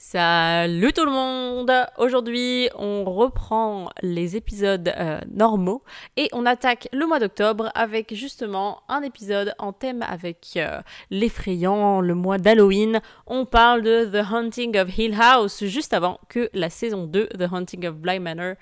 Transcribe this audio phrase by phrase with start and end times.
[0.00, 5.82] Salut tout le monde Aujourd'hui, on reprend les épisodes euh, normaux
[6.16, 10.80] et on attaque le mois d'octobre avec justement un épisode en thème avec euh,
[11.10, 13.00] l'effrayant, le mois d'Halloween.
[13.26, 17.52] On parle de The Haunting of Hill House juste avant que la saison 2, The
[17.52, 18.54] Haunting of Bly Manor,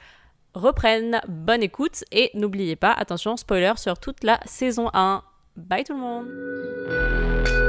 [0.54, 1.20] reprenne.
[1.28, 5.22] Bonne écoute et n'oubliez pas, attention, spoiler sur toute la saison 1.
[5.56, 7.65] Bye tout le monde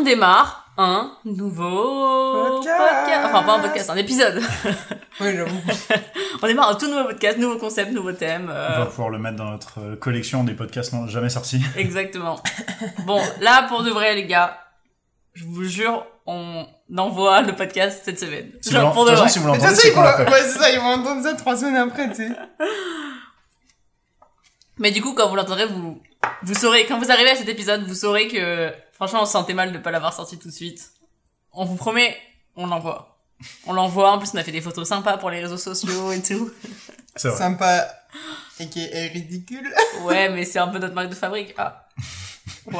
[0.00, 3.20] on démarre un nouveau Podcast.
[3.24, 4.40] Enfin, pas un podcast, un épisode.
[5.20, 5.56] Oui, j'avoue.
[6.42, 8.48] on démarre un tout nouveau podcast, nouveau concept, nouveau thème.
[8.50, 11.60] euh, On va pouvoir le mettre dans notre euh, collection des podcasts non jamais sortis.
[11.76, 12.40] Exactement.
[13.04, 14.58] Bon, là, pour de vrai, les gars,
[15.34, 18.50] je vous jure, on envoie le podcast cette semaine.
[18.62, 19.28] Si Genre, vous pour de vrai.
[19.28, 20.06] si vous l'entendez, toute façon, c'est ils qu'on vont...
[20.06, 20.30] l'a fait.
[20.30, 22.28] Ouais, c'est ça, ils vont entendre ça trois semaines après, tu sais.
[24.78, 26.00] Mais du coup, quand vous l'entendrez, vous,
[26.42, 29.54] vous saurez, quand vous arrivez à cet épisode, vous saurez que, franchement, on se sentait
[29.54, 30.90] mal de pas l'avoir sorti tout de suite.
[31.52, 32.14] On vous promet,
[32.54, 33.18] on l'envoie.
[33.66, 36.20] On l'envoie, en plus, on a fait des photos sympas pour les réseaux sociaux et
[36.20, 36.50] tout.
[37.16, 37.38] C'est vrai.
[37.38, 37.88] Sympa
[38.58, 39.72] et qui est ridicule.
[40.02, 41.54] Ouais, mais c'est un peu notre marque de fabrique.
[41.56, 41.88] Ah.
[42.66, 42.78] Ouais.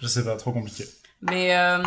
[0.00, 0.86] Je sais pas, trop compliqué.
[1.20, 1.82] Mais euh,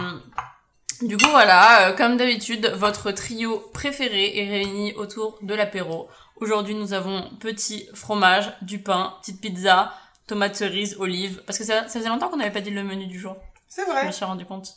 [1.01, 6.07] du coup, voilà, euh, comme d'habitude, votre trio préféré est réuni autour de l'apéro.
[6.35, 9.91] Aujourd'hui, nous avons petit fromage, du pain, petite pizza,
[10.27, 11.41] tomates cerises, olives.
[11.47, 13.37] Parce que ça, ça faisait longtemps qu'on n'avait pas dit le menu du jour.
[13.73, 14.05] C'est Je vrai.
[14.05, 14.67] me suis rendu compte.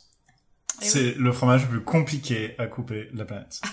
[0.81, 0.89] Et oui.
[0.89, 3.59] C'est le fromage le plus compliqué à couper de la planète.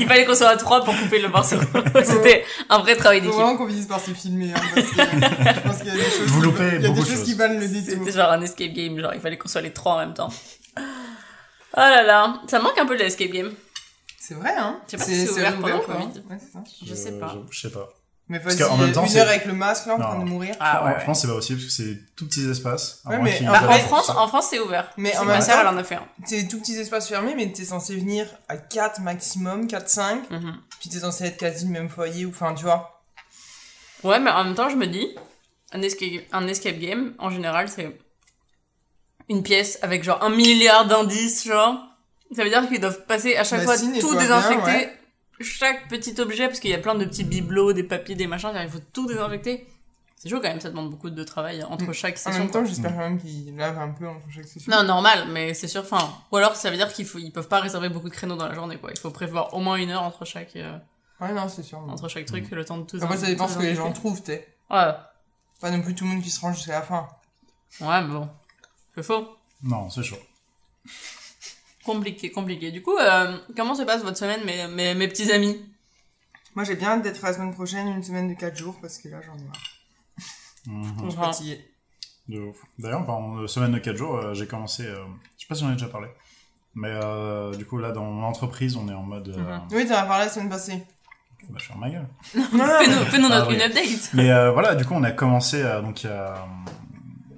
[0.00, 1.56] Il fallait qu'on soit à trois pour couper le morceau.
[2.04, 3.40] C'était un vrai travail Faut d'équipe.
[3.40, 6.02] vraiment qu'on finisse par se filmer, hein, parce que je pense qu'il y a des
[6.02, 7.24] choses, Vous qui- loupez il y a des beaucoup de choses choses.
[7.24, 8.04] qui valent le détour.
[8.04, 10.28] C'était genre un escape game, genre il fallait qu'on soit les trois en même temps.
[10.76, 10.80] Oh
[11.76, 13.52] là là, ça manque un peu de l'escape game.
[14.20, 14.80] C'est vrai, hein.
[14.86, 15.84] Je sais pas si c'est ouvert pendant le.
[15.84, 16.22] Covid.
[16.30, 16.62] Ouais, c'est ça.
[16.86, 17.34] Je sais pas.
[17.34, 17.88] Je, je sais pas.
[18.28, 20.24] Mais Parce vas-y, qu'en même temps, une heure avec le masque, là, en train Non.
[20.24, 20.54] de mourir.
[20.58, 20.94] Ah ouais.
[21.00, 23.02] Je pense que c'est pas possible parce que c'est tout petits espaces.
[23.04, 24.90] Ouais, mais en Bah, France, en France c'est ouvert.
[24.96, 26.06] Mais en ma même sœur, temps- elle en a fait un.
[26.24, 30.30] C'est des tout petits espaces fermés, mais t'es censé venir à 4 maximum, 4-5.
[30.30, 30.56] Mhm.
[30.80, 33.02] Puis t'es censé être quasi le même foyer, ou enfin, tu vois.
[34.04, 35.14] Ouais, mais en même temps, je me dis,
[35.72, 37.94] un escape, un escape game, en général, c'est
[39.28, 41.76] une pièce avec genre un milliard d'indices, genre.
[42.34, 44.56] Ça veut dire qu'ils doivent passer à chaque Bah fois si, tout désinfecter.
[44.64, 44.98] bien, ouais.
[45.40, 48.50] Chaque petit objet, parce qu'il y a plein de petits bibelots, des papiers, des machins,
[48.62, 49.66] il faut tout désinfecter.
[50.16, 51.92] C'est chaud quand même, ça demande beaucoup de travail entre Mm.
[51.92, 52.42] chaque En session.
[52.44, 54.72] même temps, j'espère quand même qu'ils lavent un peu entre chaque session.
[54.72, 56.08] Non, normal, mais c'est sûr, enfin.
[56.32, 58.46] Ou alors ça veut dire qu'ils faut, ils peuvent pas réserver beaucoup de créneaux dans
[58.48, 58.90] la journée, quoi.
[58.92, 60.78] Il faut prévoir au moins une heure entre chaque, euh,
[61.20, 61.78] Ouais, non, c'est sûr.
[61.78, 64.22] entre chaque truc, le temps de tout Après, ça dépend ce que les gens trouvent,
[64.22, 64.48] t'es.
[64.70, 64.92] Ouais.
[65.60, 67.08] Pas non plus tout le monde qui se rend jusqu'à la fin.
[67.80, 68.28] Ouais, mais bon.
[68.94, 69.28] C'est faux.
[69.62, 70.16] Non, c'est chaud.
[71.84, 72.70] Compliqué, compliqué.
[72.70, 75.60] Du coup, euh, comment se passe votre semaine, mes, mes, mes petits amis?
[76.54, 79.08] Moi, j'ai bien hâte d'être la semaine prochaine, une semaine de 4 jours, parce que
[79.08, 79.60] là, j'en ai marre.
[80.66, 81.04] Mhm.
[81.04, 81.64] Je suis fatiguée.
[82.28, 82.56] De ouf.
[82.78, 84.84] D'ailleurs, pendant une semaine de 4 jours, euh, j'ai commencé.
[84.86, 85.04] euh,
[85.36, 86.08] je sais pas si j'en ai déjà parlé.
[86.74, 89.28] Mais euh, du coup, là, dans mon entreprise, on est en mode.
[89.28, 89.62] euh, Mhm.
[89.72, 90.82] Oui, t'en as parlé la semaine passée.
[91.50, 92.08] bah, je suis en ma gueule.
[92.34, 93.56] Non, non, Fais-nous Ah notre- oui.
[93.56, 94.10] une update.
[94.14, 95.62] Mais euh, voilà, du coup, on a commencé.
[95.82, 96.46] Donc, il y a.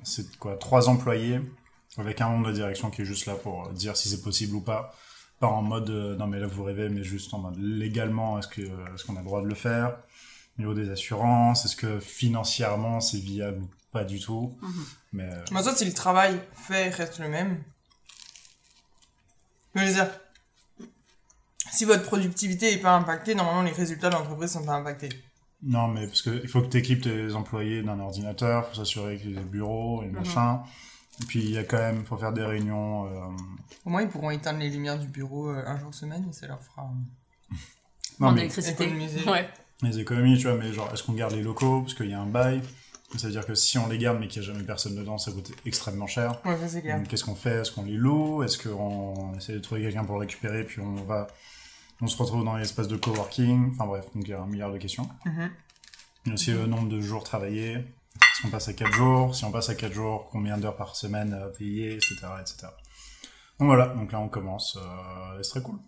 [0.05, 1.41] C'est quoi Trois employés
[1.99, 4.61] avec un membre de direction qui est juste là pour dire si c'est possible ou
[4.61, 4.95] pas.
[5.41, 8.49] Pas en mode euh, non, mais là vous rêvez, mais juste en mode légalement, est-ce
[8.49, 9.99] que est-ce qu'on a le droit de le faire?
[10.59, 14.56] Au niveau des assurances, est-ce que financièrement c'est viable ou pas du tout?
[14.62, 14.85] Mhm.
[15.12, 17.62] Mais euh, Mais ça, si le travail fait reste le même.
[19.75, 20.09] Je veux dire,
[21.71, 25.11] si votre productivité est pas impactée, normalement, les résultats de l'entreprise sont pas impactés.
[25.62, 29.19] non, mais parce que il faut que tu équipes tes employés d'un ordinateur, faut s'assurer
[29.19, 30.12] qu'il ait des bureaux et Mhm.
[30.12, 30.62] machin.
[31.22, 33.06] Et puis il y a quand même, faut faire des réunions.
[33.06, 33.27] euh,
[33.84, 36.47] Au moins, ils pourront éteindre les lumières du bureau euh, un jour semaine et ça
[36.47, 36.91] leur fera.
[38.21, 38.84] Non, En mais électricité.
[38.84, 39.28] économiser.
[39.28, 39.49] Ouais.
[39.82, 41.81] les économies, tu vois, mais genre, est-ce qu'on garde les locaux?
[41.82, 42.62] Parce qu'il y a un bail
[43.16, 45.16] Ça veut dire que si on les garde mais qu'il n'y a jamais personne dedans,
[45.19, 46.41] ça coûte extrêmement cher.
[46.44, 46.99] Ouais, ça c'est clair.
[46.99, 47.61] Donc qu'est-ce qu'on fait?
[47.61, 48.43] Est-ce qu'on les loue?
[48.43, 50.64] Est-ce qu'on essaie de trouver quelqu'un pour le récupérer?
[50.64, 51.26] Puis on va,
[52.02, 54.73] on se retrouve dans l'espace de coworking Enfin bref, donc il y a un milliard
[54.73, 55.08] de questions.
[55.25, 55.50] Mhm.
[56.25, 57.79] Il y a aussi le nombre de jours travaillés.
[58.21, 60.95] Est-ce qu'on passe à 4 jours Si on passe à 4 jours, combien d'heures par
[60.97, 62.69] semaine à payer, etc., etc.
[63.59, 64.77] Donc voilà, donc là on commence.
[64.77, 65.79] Euh, et c'est très cool.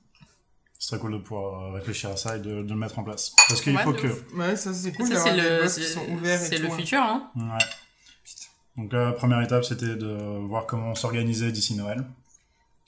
[0.79, 3.05] C'est très cool de pouvoir euh, réfléchir à ça et de, de le mettre en
[3.05, 3.35] place.
[3.49, 4.37] Parce qu'il Ouais, faut de que...
[4.37, 6.57] Ouais, ça c'est cool d'avoir c'est des le, boss qui c'est- sont ouverts et c'est
[6.57, 6.63] tout.
[6.63, 6.77] le hein.
[6.77, 7.31] futur, hein.
[7.37, 7.65] Ouais.
[8.77, 12.05] Donc la première étape, c'était de voir comment s'organiser d'ici Noël.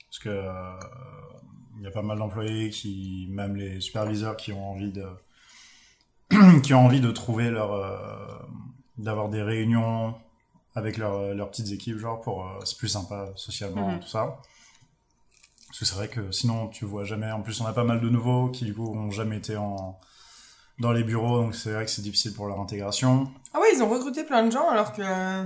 [0.09, 0.73] Parce que euh,
[1.79, 5.07] il y a pas mal d'employés qui, même les superviseurs, qui ont envie de,
[6.63, 8.39] qui ont envie de trouver leur, euh,
[9.03, 10.15] d'avoir des réunions
[10.75, 14.01] avec leur- leurs petites équipes, genre, pour, euh, c'est plus sympa socialement, Mhm.
[14.01, 14.39] tout ça.
[15.69, 17.31] Parce que c'est vrai que sinon, tu vois jamais.
[17.31, 19.99] En plus, on a pas mal de nouveaux qui, du coup, ont jamais été en,
[20.79, 23.31] dans les bureaux, donc c'est vrai que c'est difficile pour leur intégration.
[23.55, 25.43] Ah ouais, ils ont recruté plein de gens alors que euh,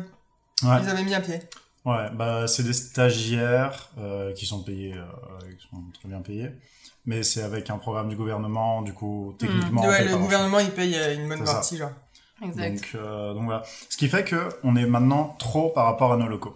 [0.63, 0.79] Ouais.
[0.83, 1.41] ils avaient mis à pied.
[1.85, 5.05] Ouais, bah c'est des stagiaires euh, qui sont payés, euh,
[5.59, 6.51] qui sont très bien payés,
[7.05, 9.83] mais c'est avec un programme du gouvernement, du coup techniquement.
[9.83, 11.53] on ouais, le gouvernement il paye une bonne C'est ça.
[11.55, 11.91] partie genre.
[12.43, 12.75] Exact.
[12.75, 16.17] Donc, euh, donc voilà, ce qui fait que on est maintenant trop par rapport à
[16.17, 16.55] nos locaux.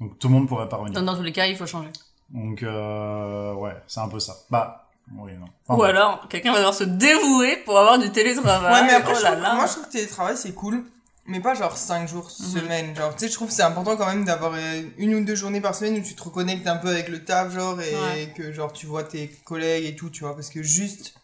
[0.00, 0.94] Donc tout le monde pourrait pas revenir.
[0.98, 1.90] Donc, dans tous les cas, il faut changer.
[2.30, 4.34] Donc euh, ouais, c'est un peu ça.
[4.50, 5.46] Bah oui non.
[5.68, 8.72] Enfin, Ou alors, quelqu'un va devoir se dévouer pour avoir du télétravail.
[8.82, 9.54] Ouais, mais après, oh je là trouve- là.
[9.54, 10.84] moi je trouve que télétravail c'est cool,
[11.26, 12.96] mais pas genre 5 jours semaine.
[12.96, 15.34] Genre, tu sais, je trouve que c'est important quand même d'avoir euh, une ou deux
[15.36, 18.32] journées par semaine où tu te reconnectes un peu avec le taf, genre, et Ouais.
[18.36, 21.14] que genre tu vois tes collègues et tout, tu vois, parce que juste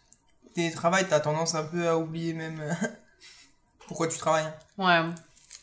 [0.55, 2.61] télétravail, t'as tendance un peu à oublier même
[3.89, 4.47] pourquoi tu travailles.
[4.77, 5.01] Ouais.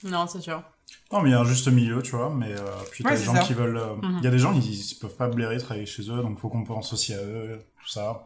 [0.04, 0.62] Non, c'est sûr.
[1.10, 2.28] Non mais il y a un juste milieu, tu vois.
[2.30, 3.40] Mais euh, puis t'as Ouais, des gens ça.
[3.40, 3.76] qui veulent.
[3.78, 4.20] euh, Il Mhm.
[4.22, 6.64] y a des gens ils, ils peuvent pas blairer travailler chez eux, donc faut qu'on
[6.64, 8.24] pense aussi à eux, tout ça.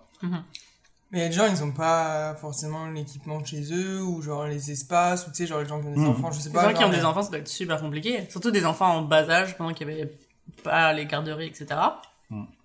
[1.12, 4.46] Mais il y a des gens, ils ont pas forcément l'équipement chez eux, ou genre
[4.46, 6.08] les espaces, ou tu sais, genre les gens qui ont des Mhm.
[6.08, 6.70] enfants, je sais Les pas.
[6.70, 8.26] gens qui ont des mais- enfants, ça doit être super compliqué.
[8.30, 10.16] Surtout des enfants en bas âge, pendant qu'il y avait
[10.64, 11.66] pas les garderies, etc.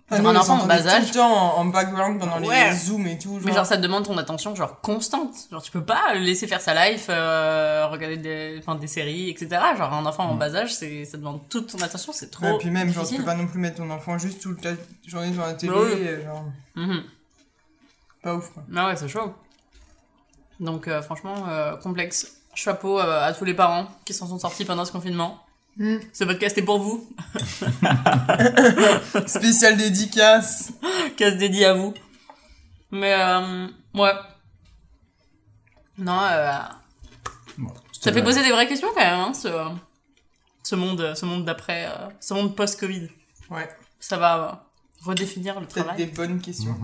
[0.08, 1.00] Ah, Genre un enfant en bas âge.
[1.02, 2.70] tout le temps en, en background pendant Ouais.
[2.70, 3.40] les zooms et tout.
[3.44, 5.34] Mais genre, ça te demande ton attention, genre, constante.
[5.50, 9.48] Genre, tu peux pas laisser faire sa life, euh, regarder des, enfin, des séries, etc.
[9.76, 10.38] Genre, un enfant en Mm.
[10.38, 12.44] bas âge, c'est, ça demande toute ton attention, c'est trop.
[12.46, 14.74] Ouais, puis même, genre, tu peux pas non plus mettre ton enfant juste toute la
[15.06, 15.92] journée devant la télé, Bah oui.
[16.06, 16.44] euh, genre,
[16.76, 17.02] Mhm.
[18.22, 18.62] pas ouf, quoi.
[18.76, 19.34] Ah ouais, c'est chaud.
[20.60, 22.32] Donc, euh, franchement, euh, complexe.
[22.54, 25.42] Chapeau à tous les parents qui s'en sont sortis pendant ce confinement.
[25.78, 27.06] Ce podcast est pour vous.
[29.26, 30.72] Spécial dédicace.
[31.16, 31.92] Casse dédié à vous.
[32.90, 34.12] Mais, euh, ouais.
[35.98, 36.52] Non, euh,
[37.58, 39.48] Bon, ça fait poser des vraies questions quand même, hein, ce,
[40.62, 43.08] ce monde, ce monde d'après, euh, ce monde post-Covid.
[43.50, 43.68] Ouais,
[43.98, 44.66] Ça va
[45.02, 45.96] redéfinir le peut-être travail.
[46.06, 46.76] des bonnes questions.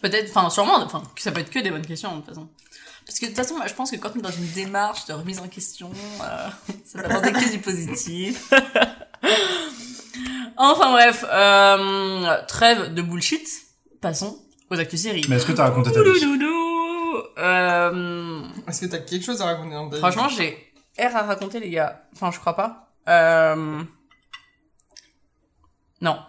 [0.00, 2.48] Peut-être, enfin, sûrement, enfin, ça peut être que des bonnes questions, de toute façon.
[3.14, 5.06] Parce que, de toute façon, moi, je pense que quand on est dans une démarche
[5.06, 5.88] de remise en question,
[6.20, 6.48] euh,
[6.84, 8.52] ça va apporter que du positif.
[10.56, 13.46] enfin, bref, euh, trêve de bullshit.
[14.00, 15.24] Passons aux actus séries.
[15.28, 16.08] Mais est-ce que t'as raconté ta vie.
[17.38, 20.00] Euh, Est-ce que t'as quelque chose à raconter dans ta vie?
[20.00, 22.02] franchement, j'ai R à raconter, les gars.
[22.14, 22.90] Enfin, je crois pas.
[23.06, 23.80] Euh...
[26.04, 26.18] Non.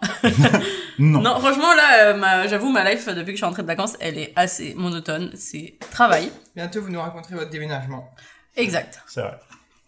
[0.98, 1.20] Non.
[1.20, 3.98] Non, franchement, là, euh, ma- j'avoue, ma life, depuis que je suis rentrée de vacances,
[4.00, 5.30] elle est assez monotone.
[5.36, 6.32] C'est travail.
[6.54, 8.10] Bientôt, vous nous raconterez votre déménagement.
[8.56, 9.02] Exact.
[9.06, 9.38] C'est vrai.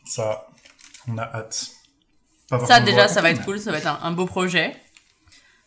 [0.05, 0.47] Ça,
[1.09, 1.69] on a hâte.
[2.51, 3.59] Pas Ça, déjà, ça va être cool.
[3.59, 4.77] Ça va être un, un beau projet.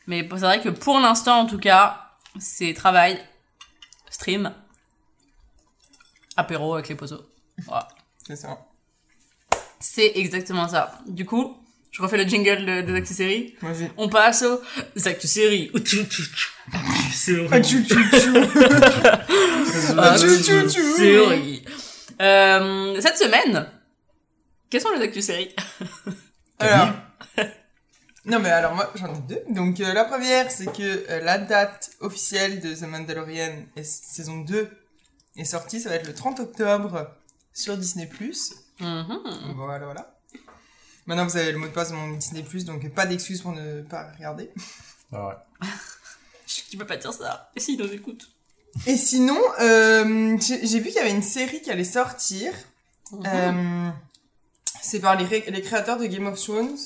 [0.05, 3.19] Mais c'est vrai que pour l'instant, en tout cas, c'est travail,
[4.11, 4.53] stream,
[6.37, 7.25] apéro avec les poteaux.
[7.65, 7.87] Voilà.
[8.27, 8.59] C'est ça.
[9.79, 10.99] C'est exactement ça.
[11.07, 11.57] Du coup,
[11.91, 13.55] je refais le jingle de- des actus séries.
[13.97, 14.61] On passe aux
[15.07, 15.71] actus séries.
[16.73, 16.77] Ah.
[19.97, 20.15] Ah.
[22.21, 23.67] Euh, cette semaine,
[24.69, 25.53] quelles sont les actus séries
[26.59, 26.89] Alors.
[28.25, 29.41] Non, mais alors, moi, j'en ai deux.
[29.49, 34.41] Donc, euh, la première, c'est que euh, la date officielle de The Mandalorian est- saison
[34.41, 34.69] 2
[35.37, 35.81] est sortie.
[35.81, 37.09] Ça va être le 30 octobre
[37.53, 38.07] sur Disney.
[38.79, 39.19] Mhm.
[39.55, 40.20] Voilà, voilà.
[41.11, 43.81] Maintenant, vous avez le mot de passe de mon Disney, donc pas d'excuses pour ne
[43.81, 44.49] pas regarder.
[45.11, 45.35] C'est vrai.
[46.69, 47.51] Tu peux pas dire ça.
[47.53, 48.29] Et s'ils nous écoutent
[48.87, 52.53] Et sinon, euh, j'ai vu qu'il y avait une série qui allait sortir.
[53.11, 53.23] Mhm.
[53.25, 53.89] Euh,
[54.81, 56.77] c'est par les, ré- les créateurs de Game of Thrones.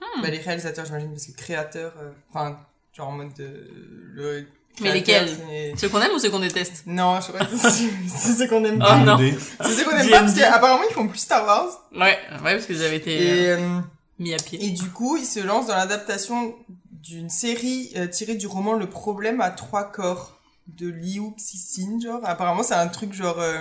[0.00, 0.22] Hmm.
[0.22, 2.58] Bah, les réalisateurs, j'imagine, parce que créateurs, euh, enfin,
[2.92, 3.70] genre en mode de.
[4.12, 4.44] Le
[4.80, 5.28] Mais lesquels
[5.76, 8.48] Ceux qu'on aime ou ceux qu'on déteste Non, je sais pas si c'est c'est ce
[8.48, 8.96] qu'on aime Oh pas.
[8.98, 9.18] non.
[9.18, 9.36] Idée.
[9.60, 11.68] C'est ce qu'on aime pas parce qu'apparemment ils font plus Star Wars.
[11.92, 12.18] Ouais, ouais,
[12.54, 13.80] parce que vous avez été Et, euh, euh,
[14.18, 14.64] mis à pied.
[14.64, 16.54] et du coup, ils se lancent dans l'adaptation
[16.90, 22.20] d'une série euh, tirée du roman Le problème à trois corps de Liu Cixin, genre.
[22.24, 23.58] Apparemment, c'est un truc genre euh,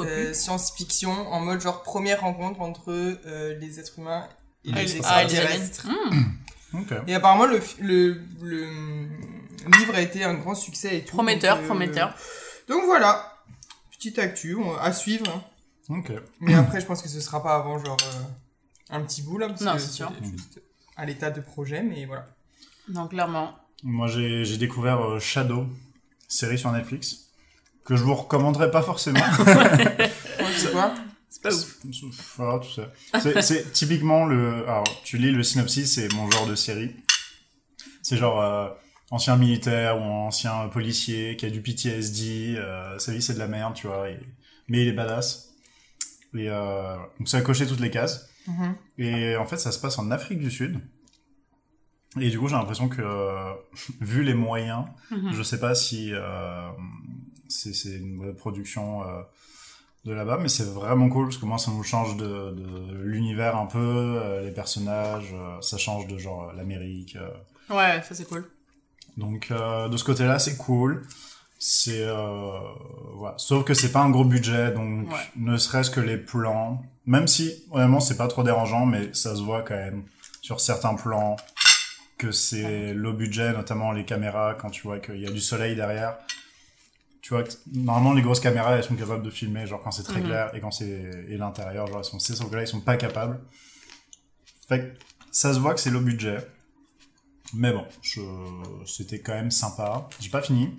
[0.00, 4.26] euh, science-fiction en mode genre première rencontre entre euh, les êtres humains
[4.64, 5.86] et Ah, les ah, extraterrestres.
[5.86, 5.96] aliens.
[6.70, 6.80] Hmm.
[6.80, 6.92] Ok.
[7.06, 8.20] Et apparemment, le, le
[9.76, 11.14] livre a été un grand succès et tout.
[11.16, 12.14] Prometteur, donc, euh, prometteur.
[12.68, 13.38] Donc voilà,
[13.92, 15.24] petite actu à suivre.
[15.28, 15.42] hein.
[15.98, 16.12] Ok.
[16.40, 18.22] Mais après, je pense que ce sera pas avant genre euh,
[18.96, 20.12] un petit bout là, parce Non, que c'est sûr.
[20.22, 20.60] juste
[20.96, 22.26] à l'état de projet, mais voilà.
[22.88, 23.56] Non, clairement.
[23.82, 25.66] Moi, j'ai j'ai découvert euh, Shadow,
[26.26, 27.28] série sur Netflix,
[27.84, 29.20] que je vous recommanderais pas forcément.
[30.56, 30.92] C'est quoi?
[31.30, 31.76] C'est pas ouf.
[32.36, 33.20] Voilà, tout ça.
[33.20, 34.64] C'est- C'est typiquement le.
[34.68, 36.96] Alors, tu lis le synopsis, c'est mon genre de série.
[38.02, 38.68] C'est genre euh,
[39.10, 42.56] ancien militaire ou ancien policier qui a du PTSD.
[42.56, 44.10] Euh, sa vie, c'est de la merde, tu vois.
[44.10, 44.20] et-
[44.68, 45.54] Mais il est badass.
[46.34, 48.28] Et euh, donc ça a coché toutes les cases.
[48.46, 48.74] Mhm.
[48.98, 50.78] Et en fait, ça se passe en Afrique du Sud.
[52.20, 53.52] Et du coup, j'ai l'impression que, euh,
[54.00, 55.32] vu les moyens, Mhm.
[55.32, 56.68] je sais pas si euh,
[57.48, 59.22] c'est une production euh,
[60.04, 63.56] de là-bas, mais c'est vraiment cool parce que moi, ça nous change de, de l'univers
[63.56, 67.16] un peu, euh, les personnages, euh, ça change de genre l'Amérique.
[67.16, 67.28] euh.
[67.74, 68.46] Ouais, ça c'est cool.
[69.18, 71.06] Donc euh, de ce côté-là, c'est cool.
[71.58, 72.50] C'est euh,
[73.16, 73.34] voilà.
[73.36, 75.16] Sauf que c'est pas un gros budget, donc Ouais.
[75.36, 79.42] ne serait-ce que les plans, même si vraiment c'est pas trop dérangeant, mais ça se
[79.42, 80.04] voit quand même
[80.40, 81.36] sur certains plans
[82.16, 85.74] que c'est low budget, notamment les caméras quand tu vois qu'il y a du soleil
[85.74, 86.16] derrière.
[87.22, 90.04] Tu vois que normalement les grosses caméras elles sont capables de filmer genre quand c'est
[90.04, 90.26] très Mhm.
[90.26, 92.80] clair et quand c'est et l'intérieur genre elles sont c'est sauf que là ils sont
[92.80, 93.40] pas capables.
[94.68, 94.98] Fait que
[95.32, 96.38] ça se voit que c'est low budget.
[97.54, 98.20] Mais bon, je...
[98.86, 100.08] c'était quand même sympa.
[100.20, 100.70] J'ai pas fini.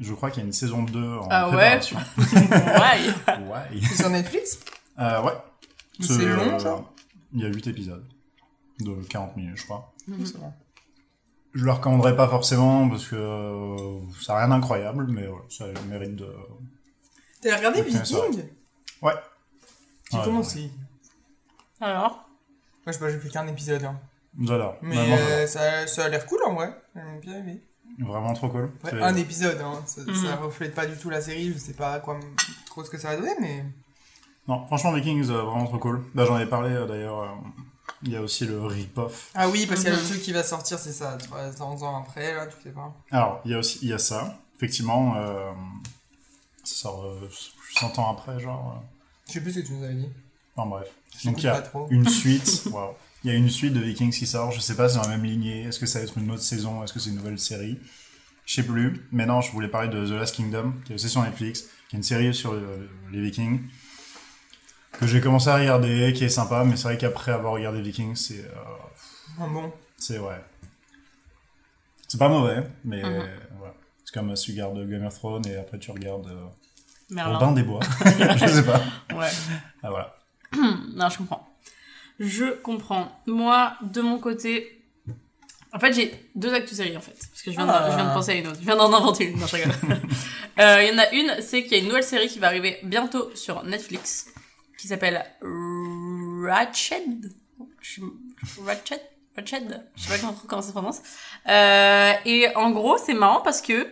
[0.00, 1.96] Je crois qu'il y a une saison 2 en Ah ouais préparation.
[2.18, 3.46] ouais.
[3.48, 3.80] Ouais.
[3.88, 4.58] C'est sur Netflix?
[4.98, 5.32] Euh, ouais.
[6.00, 6.92] C'est long, genre?
[7.32, 8.04] Il y a 8 épisodes.
[8.80, 9.92] De 40 minutes, je crois.
[10.24, 10.52] C'est bon.
[11.54, 15.64] Je le recommanderais pas forcément parce que euh, ça a rien d'incroyable, mais ouais, ça
[15.64, 16.28] a le mérite de.
[17.42, 17.82] T'as regardé.
[17.82, 18.44] Viking
[19.02, 19.12] Ouais.
[20.10, 20.70] J'ai Ouais, commencé.
[21.80, 22.12] Alors?
[22.84, 23.84] Moi, je sais pas, j'ai fait qu'un épisode.
[23.84, 24.00] hein.
[24.40, 24.76] J'adore.
[24.82, 26.74] Mais Vraiment, euh, ça, ça a l'air cool en vrai.
[26.94, 27.60] J'ai bien aimé.
[27.98, 28.70] Vraiment trop cool.
[29.00, 29.82] Un épisode, hein.
[29.86, 31.52] ça, ça reflète pas du tout la série.
[31.52, 32.18] Je sais pas quoi,
[32.66, 33.64] trop ce que ça va donner, mais.
[34.48, 36.02] Non, franchement, Vikings, euh, vraiment trop cool.
[36.14, 37.20] Bah, j'en ai parlé euh, d'ailleurs.
[37.22, 37.28] euh,
[38.04, 39.30] Il y a aussi le rip-off.
[39.34, 40.08] Ah oui, parce qu'il y a le Mhm.
[40.08, 42.92] truc qui va sortir, c'est ça, 300 ans après, là, tu sais pas.
[43.12, 44.38] Alors, il y a aussi il y a ça.
[44.56, 45.50] Effectivement, euh,
[46.64, 47.28] ça sort euh,
[47.74, 48.78] 100 ans après, genre.
[48.78, 48.86] euh,
[49.28, 50.08] Je sais plus ce que tu nous avais dit.
[50.56, 50.88] Enfin bref.
[51.20, 52.64] Je Donc il y a une suite.
[52.72, 52.94] Waouh.
[53.24, 54.50] Il y a une suite de Vikings qui sort.
[54.52, 55.62] Je sais pas si c'est dans la même lignée.
[55.64, 56.82] Est-ce que ça va être une autre saison?
[56.82, 57.78] Est-ce que c'est une nouvelle série?
[58.46, 59.06] Je sais plus.
[59.12, 61.96] Mais non, je voulais parler de The Last Kingdom, qui est aussi sur Netflix, qui
[61.96, 63.60] est une série sur euh, les Vikings
[64.98, 66.64] que j'ai commencé à regarder, qui est sympa.
[66.64, 68.52] Mais c'est vrai qu'après avoir regardé Vikings, c'est euh,
[69.40, 69.72] Ah bon?
[69.96, 70.40] c'est ouais.
[72.08, 73.26] C'est pas mauvais, mais Mhm.
[73.58, 73.74] voilà.
[74.04, 76.44] C'est comme si tu regardes Game of Thrones et après tu regardes euh,
[77.08, 77.38] Merlin.
[77.38, 77.80] Robin des Bois.
[78.04, 78.82] je sais pas.
[79.14, 79.28] Ouais.
[79.82, 80.16] Ah voilà.
[80.94, 81.48] Non, je comprends.
[82.18, 83.10] Je comprends.
[83.26, 84.80] Moi, de mon côté,
[85.72, 87.88] en fait, j'ai deux actus séries en fait, parce que je viens, de, Ah.
[87.90, 88.58] je viens de penser à une autre.
[88.60, 89.38] Je viens d'en inventer une.
[89.38, 89.72] Non, je rigole.
[90.58, 92.48] Euh, Il y en a une, c'est qu'il y a une nouvelle série qui va
[92.48, 94.26] arriver bientôt sur Netflix,
[94.78, 95.24] qui s'appelle
[96.44, 97.32] Ratched.
[97.80, 98.00] Je-
[98.64, 99.00] Ratched?
[99.34, 99.82] Ratched?
[99.96, 101.00] Je sais pas comment, comment ça se prononce.
[101.48, 103.88] Euh, et en gros, c'est marrant parce que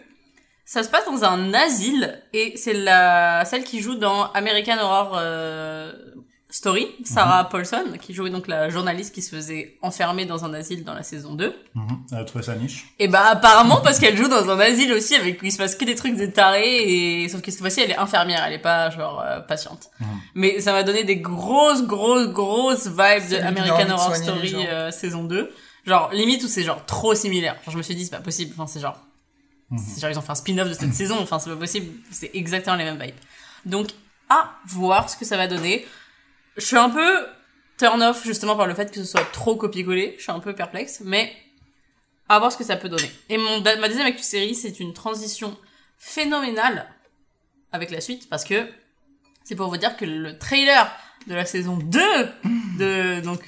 [0.66, 5.14] ça se passe dans un asile et c'est la celle qui joue dans American Horror
[5.16, 5.92] euh,
[6.50, 10.82] Story, Sarah Paulson, qui jouait donc la journaliste qui se faisait enfermer dans un asile
[10.84, 11.54] dans la saison 2.
[11.74, 11.86] Mhm.
[12.10, 12.86] Elle a trouvé sa niche.
[12.98, 15.76] Et bah apparemment parce qu'elle joue dans un asile aussi avec où il se passe
[15.76, 18.58] que des trucs de tarés et sauf que cette fois-ci elle est infirmière, elle est
[18.58, 19.90] pas genre euh, patiente.
[20.00, 20.06] Mhm.
[20.34, 25.24] Mais ça m'a donné des grosses grosses grosses vibes de American Horror Story euh, saison
[25.24, 25.50] 2.
[25.86, 27.54] Genre limite où c'est genre trop similaire.
[27.64, 28.98] Genre, je me suis dit c'est pas possible, enfin c'est genre
[29.70, 29.78] Mhm.
[29.78, 32.32] c'est genre ils ont fait un spin-off de cette saison, enfin c'est pas possible, c'est
[32.34, 33.14] exactement les mêmes vibes.
[33.66, 33.86] Donc
[34.28, 35.86] à voir ce que ça va donner.
[36.60, 37.26] Je suis un peu
[37.78, 40.54] turn off justement par le fait que ce soit trop copié-collé, je suis un peu
[40.54, 41.32] perplexe, mais
[42.28, 43.10] à voir ce que ça peut donner.
[43.30, 45.56] Et mon, ma deuxième actu série, c'est une transition
[45.98, 46.86] phénoménale
[47.72, 48.68] avec la suite, parce que
[49.42, 50.94] c'est pour vous dire que le trailer
[51.26, 52.00] de la saison 2
[52.78, 53.40] de, donc,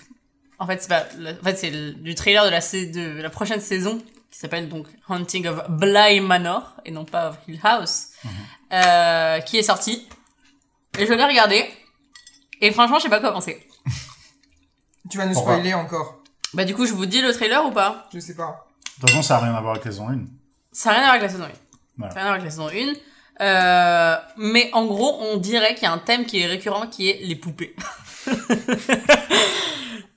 [0.59, 1.07] en fait, c'est pas,
[1.41, 5.47] en fait, c'est du trailer de la, de la prochaine saison, qui s'appelle donc Haunting
[5.47, 8.09] of Bly Manor, et non pas of Hill House,
[8.73, 10.09] euh, qui est sorti.
[10.99, 11.69] Et je l'ai regardé,
[12.63, 13.67] et franchement, je sais pas quoi penser.
[15.11, 16.23] Tu vas nous Pourquoi spoiler encore.
[16.55, 18.09] Bah, du coup, je vous dis le trailer ou pas?
[18.15, 18.67] Je sais pas.
[18.97, 20.19] De toute façon, ça n'a rien à voir avec la saison 1.
[20.73, 21.49] Ça n'a rien à voir avec la saison 1.
[21.99, 22.15] Voilà.
[22.15, 22.95] Ça n'a rien à voir avec la saison 1.
[23.41, 27.09] Euh, mais en gros, on dirait qu'il y a un thème qui est récurrent qui
[27.11, 27.75] est les poupées.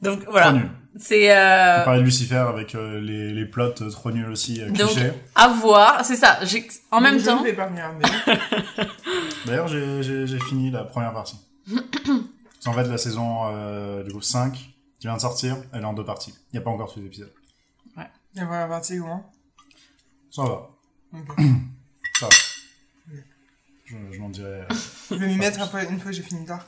[0.02, 0.48] Donc voilà.
[0.50, 0.70] Trop nul.
[0.98, 4.62] C'est euh, On parlait de Lucifer avec euh, les, les plots euh, trop nuls aussi,
[4.62, 5.12] euh, donc clichés.
[5.36, 6.06] à voir.
[6.06, 6.40] C'est ça.
[6.44, 8.06] J'ai- En même je temps, ne vais pas regarder.
[9.46, 11.38] D'ailleurs, j'ai- j'ai j'ai fini la première partie.
[12.66, 14.74] Qu'en fait, la saison euh, du coup 5 qui
[15.08, 16.34] vient de sortir, elle est en deux parties.
[16.52, 17.32] Il n'y a pas encore tous les épisodes.
[18.38, 19.32] Et voilà la partie comment?
[20.30, 20.70] Ça va.
[22.20, 22.34] Ça va.
[23.86, 24.50] Je, je m'en dirai.
[24.62, 24.66] euh,
[25.10, 26.68] Je vais m'y mettre après, une fois que j'ai fini Dark.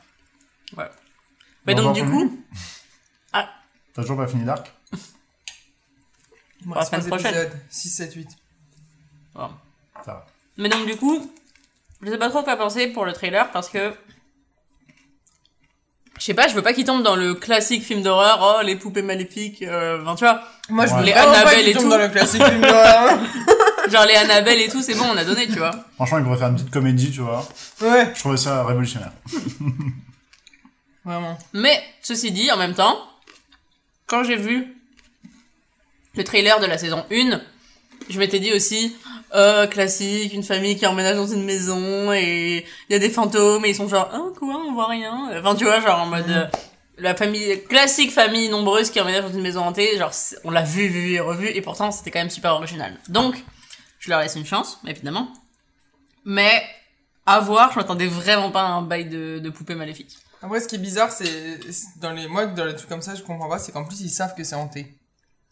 [0.77, 2.41] mais Bon, donc du coup,
[3.33, 4.71] T'as toujours pas fini Dark?
[6.61, 7.33] Il trois prochaine.
[7.35, 7.59] épisodes.
[7.69, 8.29] 6, 7, 8.
[9.33, 9.49] bon.
[10.05, 10.25] Ça va.
[10.57, 11.31] mais donc du coup,
[12.01, 13.93] je sais pas trop quoi penser pour le trailer parce que
[16.19, 18.75] je sais pas, je veux pas qu'il tombe dans le classique film d'horreur, oh les
[18.75, 20.99] poupées maléfiques, euh, enfin tu vois, Moi, je Ouais.
[20.99, 21.89] voulais pas Annabelle qu'il et tombe tout.
[21.89, 23.19] dans le classique film d'horreur.
[23.91, 25.71] genre les Annabelle et tout, c'est bon, on a donné, tu vois.
[25.95, 27.47] Franchement, il pourrait faire une petite comédie, tu vois.
[27.81, 28.11] Ouais.
[28.13, 29.11] Je trouvais ça révolutionnaire.
[31.05, 31.37] Vraiment.
[31.53, 32.97] Mais, ceci dit, en même temps,
[34.07, 34.75] quand j'ai vu
[36.15, 37.39] le trailer de la saison 1,
[38.09, 38.95] je m'étais dit aussi,
[39.35, 43.65] euh, classique, une famille qui emménage dans une maison et il y a des fantômes
[43.65, 45.29] et ils sont genre, hein, quoi, on voit rien.
[45.39, 46.33] Enfin, tu vois, genre en mode, Mhm.
[46.33, 46.45] euh,
[46.99, 50.11] la famille, classique famille nombreuse qui emménage dans une maison hantée, genre,
[50.43, 52.97] on l'a vu, vu et revu et pourtant c'était quand même super original.
[53.09, 53.35] Donc,
[53.99, 55.31] je leur laisse une chance, évidemment.
[56.25, 56.61] Mais,
[57.25, 60.15] à voir, je m'attendais vraiment pas à un bail de, de poupée maléfique.
[60.41, 63.15] Après, ce qui est bizarre, c'est c'est dans les moi dans les trucs comme ça,
[63.15, 64.93] je comprends pas, c'est qu'en plus ils savent que c'est hanté.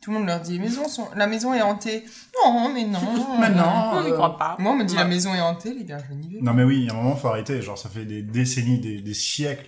[0.02, 1.08] Tout le monde leur dit maison sont...
[1.16, 2.06] la maison est hantée.
[2.44, 3.00] Non, mais non.
[3.40, 3.92] Mais non.
[3.94, 4.56] On n'y croit pas.
[4.60, 6.46] Moi, on me dit la maison est hantée, les gars, je n'y vais pas.
[6.46, 7.62] Non mais oui, il y a un moment, faut arrêter.
[7.62, 9.68] Genre, ça fait des décennies, des, des siècles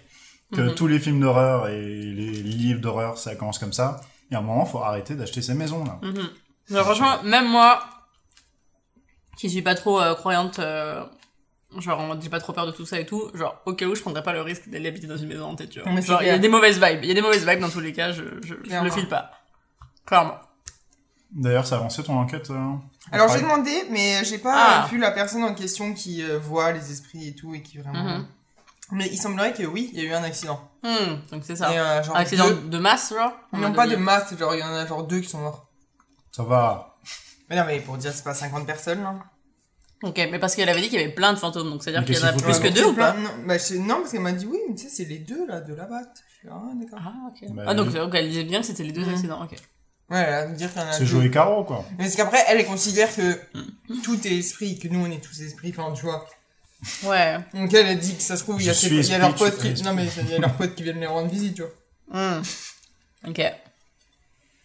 [0.54, 0.76] que Mhm.
[0.76, 4.00] tous les films d'horreur et les livres d'horreur, ça commence comme ça.
[4.30, 6.00] Il y a un moment, faut arrêter d'acheter ces maisons là.
[6.04, 6.30] Mhm.
[6.70, 7.80] Genre, franchement, même moi,
[9.38, 11.04] qui suis pas trop euh, croyante, euh,
[11.80, 13.96] genre, on dit pas trop peur de tout ça et tout, genre, au cas où,
[13.96, 15.92] je prendrais pas le risque d'aller habiter dans une maison hantée, tu vois.
[15.92, 17.00] Mais genre, il y a des mauvaises vibes.
[17.04, 19.08] Il y a des mauvaises vibes dans tous les cas, je, je, je le file
[19.08, 19.32] pas.
[20.08, 20.36] Clairement.
[21.32, 22.74] D'ailleurs, ça a avancé ton enquête euh,
[23.12, 24.88] Alors j'ai demandé, mais j'ai pas Ah.
[24.90, 28.02] vu la personne en question qui euh, voit les esprits et tout et qui vraiment.
[28.20, 28.28] Mhm.
[28.94, 30.62] Mais il semblerait que oui, il y a eu un accident.
[30.84, 31.74] Hmm, donc c'est ça.
[31.74, 34.56] Et, euh, genre Un accident deux- de masse, genre en Non pas de masse, genre
[34.56, 35.68] il y en a genre deux qui sont morts.
[36.32, 36.96] Ça va.
[37.50, 39.16] Mais non mais pour dire c'est pas 50 personnes là.
[40.04, 42.16] Ok, mais parce qu'elle avait dit qu'il y avait plein de fantômes, donc c'est-à-dire qu'il
[42.16, 44.22] y en a plus que deux ou pas plein- non, bah, je- non, parce qu'elle
[44.22, 46.24] m'a dit oui, mais tu sais c'est les deux là de la batte.
[46.30, 47.00] Je suis ah d'accord.
[47.04, 47.50] Ah, ok.
[47.54, 47.94] Bah, ah, donc, oui.
[47.96, 49.14] donc elle disait bien que c'était les deux Mhm.
[49.14, 49.56] accidents, ok.
[50.10, 51.84] Ouais, elle va me dire qu'il y en a C'est jouer carreau quoi.
[51.98, 53.40] Mais c'est qu'après elle, elle considère que
[53.90, 54.02] Mm.
[54.04, 56.26] tout est esprit, que nous on est tous esprits, enfin tu vois.
[57.04, 57.38] Ouais.
[57.54, 58.98] Donc elle a dit que ça se trouve il y a, ses- suis il y
[58.98, 61.00] a esprit, leurs potes es qui, non mais il y a leurs potes qui viennent
[61.00, 62.38] les rendre visite, tu vois.
[62.38, 62.42] Hmm.
[63.28, 63.42] Ok.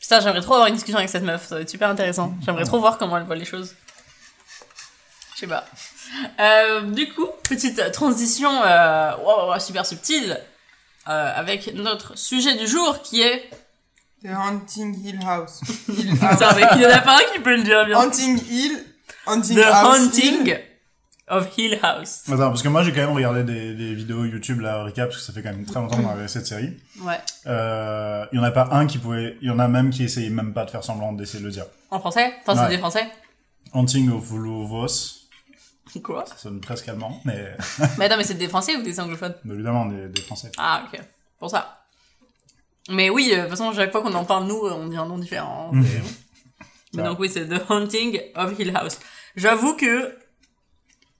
[0.00, 2.34] Putain, j'aimerais trop avoir une discussion avec cette meuf, ça va être super intéressant.
[2.44, 3.74] J'aimerais trop voir comment elle voit les choses.
[5.34, 5.64] Je sais pas.
[6.40, 10.38] Euh, du coup, petite transition euh, wow, wow, super subtile
[11.08, 13.48] euh, avec notre sujet du jour qui est.
[14.22, 15.60] The Haunting Hill House.
[15.88, 16.36] Hill Putain,
[16.76, 17.98] il y en a pas un qui peut le dire bien.
[17.98, 18.84] Haunting Hill.
[19.26, 20.60] Haunting The House Haunting Hill.
[21.28, 22.22] of Hill House.
[22.28, 25.18] Attends, parce que moi j'ai quand même regardé des, des vidéos YouTube là, recap, parce
[25.20, 26.76] que ça fait quand même très longtemps qu'on a regardé cette série.
[27.00, 27.18] Ouais.
[27.46, 30.04] Euh, il y en a pas un qui pouvait, il y en a même qui
[30.04, 31.66] essayait même pas de faire semblant d'essayer de le dire.
[31.90, 32.32] En français?
[32.42, 32.68] Enfin, c'est Ouais.
[32.76, 33.06] des français?
[33.72, 35.18] Haunting of Volos,
[36.02, 36.24] Quoi?
[36.26, 37.54] Ça sonne presque allemand, mais
[37.98, 39.34] Mais attends, mais c'est des français ou des anglophones?
[39.44, 40.50] Évidemment des, des français.
[40.56, 41.00] Ah, ok.
[41.38, 41.81] Pour ça.
[42.88, 44.96] Mais oui, euh, de toute façon, chaque fois qu'on en parle, nous, euh, on dit
[44.96, 45.70] un nom différent.
[46.94, 48.98] Mais donc oui, c'est The Haunting of Hill House.
[49.36, 50.18] J'avoue que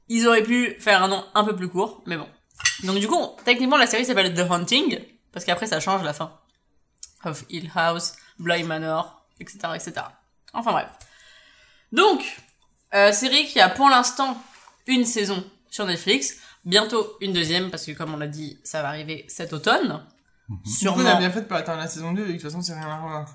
[0.09, 2.29] ils auraient pu faire un nom un peu plus court, mais bon.
[2.85, 4.99] Donc du coup, on- techniquement, la série s'appelle The Haunting,
[5.33, 6.39] parce qu'après, ça change la fin.
[7.25, 9.93] Of Hill House, Bly Manor, etc., etc.
[10.53, 10.89] Enfin bref.
[11.93, 12.23] Donc,
[12.95, 14.37] euh, série qui a pour l'instant
[14.87, 18.89] une saison sur Netflix, bientôt une deuxième, parce que comme on l'a dit, ça va
[18.89, 20.05] arriver cet automne.
[20.53, 21.19] Du coup, on a Sûrement.
[21.19, 22.99] bien fait de pas attendre la saison 2, et de toute façon, c'est rien à
[23.01, 23.27] voir.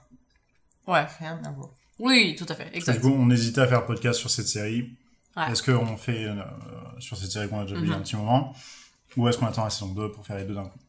[0.88, 1.06] Ouais.
[1.20, 1.70] Rien à voir.
[2.00, 3.02] Oui, tout à fait, Du exact.
[3.02, 4.90] coup, on hésitait à faire podcast sur cette série.
[5.36, 5.52] Ouais.
[5.52, 6.36] Est-ce qu'on fait euh,
[7.00, 8.04] sur cette série qu'on a déjà vu il y a un Mhm.
[8.04, 8.54] petit moment,
[9.16, 10.80] ou est-ce qu'on attend la saison 2 pour faire les deux d'un coup?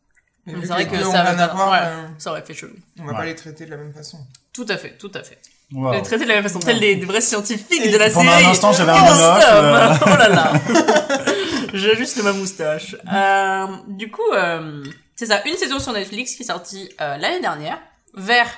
[0.47, 1.35] C'est vrai que ça va
[1.71, 1.79] ouais.
[1.83, 2.73] euh, Ça aurait fait chelou.
[2.99, 3.19] on va Ouais.
[3.19, 4.19] pas les traiter de la même façon.
[4.55, 5.39] Tout à fait, tout à fait.
[5.73, 5.93] Wow.
[5.93, 8.45] Les traiter de la même façon, tels des, des vrais scientifiques de la Pendant série.
[8.47, 9.95] un instant, j'avais un monocle, euh.
[10.07, 10.53] Oh là là
[11.75, 12.97] J'ajuste ma moustache.
[13.13, 14.83] Euh, du coup, euh,
[15.19, 17.81] c'est ça, une saison sur Netflix qui est sortie euh, l'année dernière,
[18.15, 18.49] vers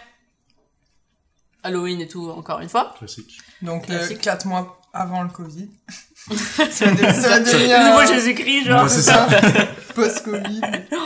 [1.63, 2.95] Halloween et tout, encore une fois.
[2.99, 3.41] Classique.
[3.63, 4.21] Donc, euh, Classique.
[4.21, 5.71] 4 mois avant le Covid.
[6.29, 8.83] ça va, devenir Le nouveau euh, Jésus-Christ, genre.
[8.83, 9.27] Ouais, c'est ça.
[9.95, 10.61] post-Covid.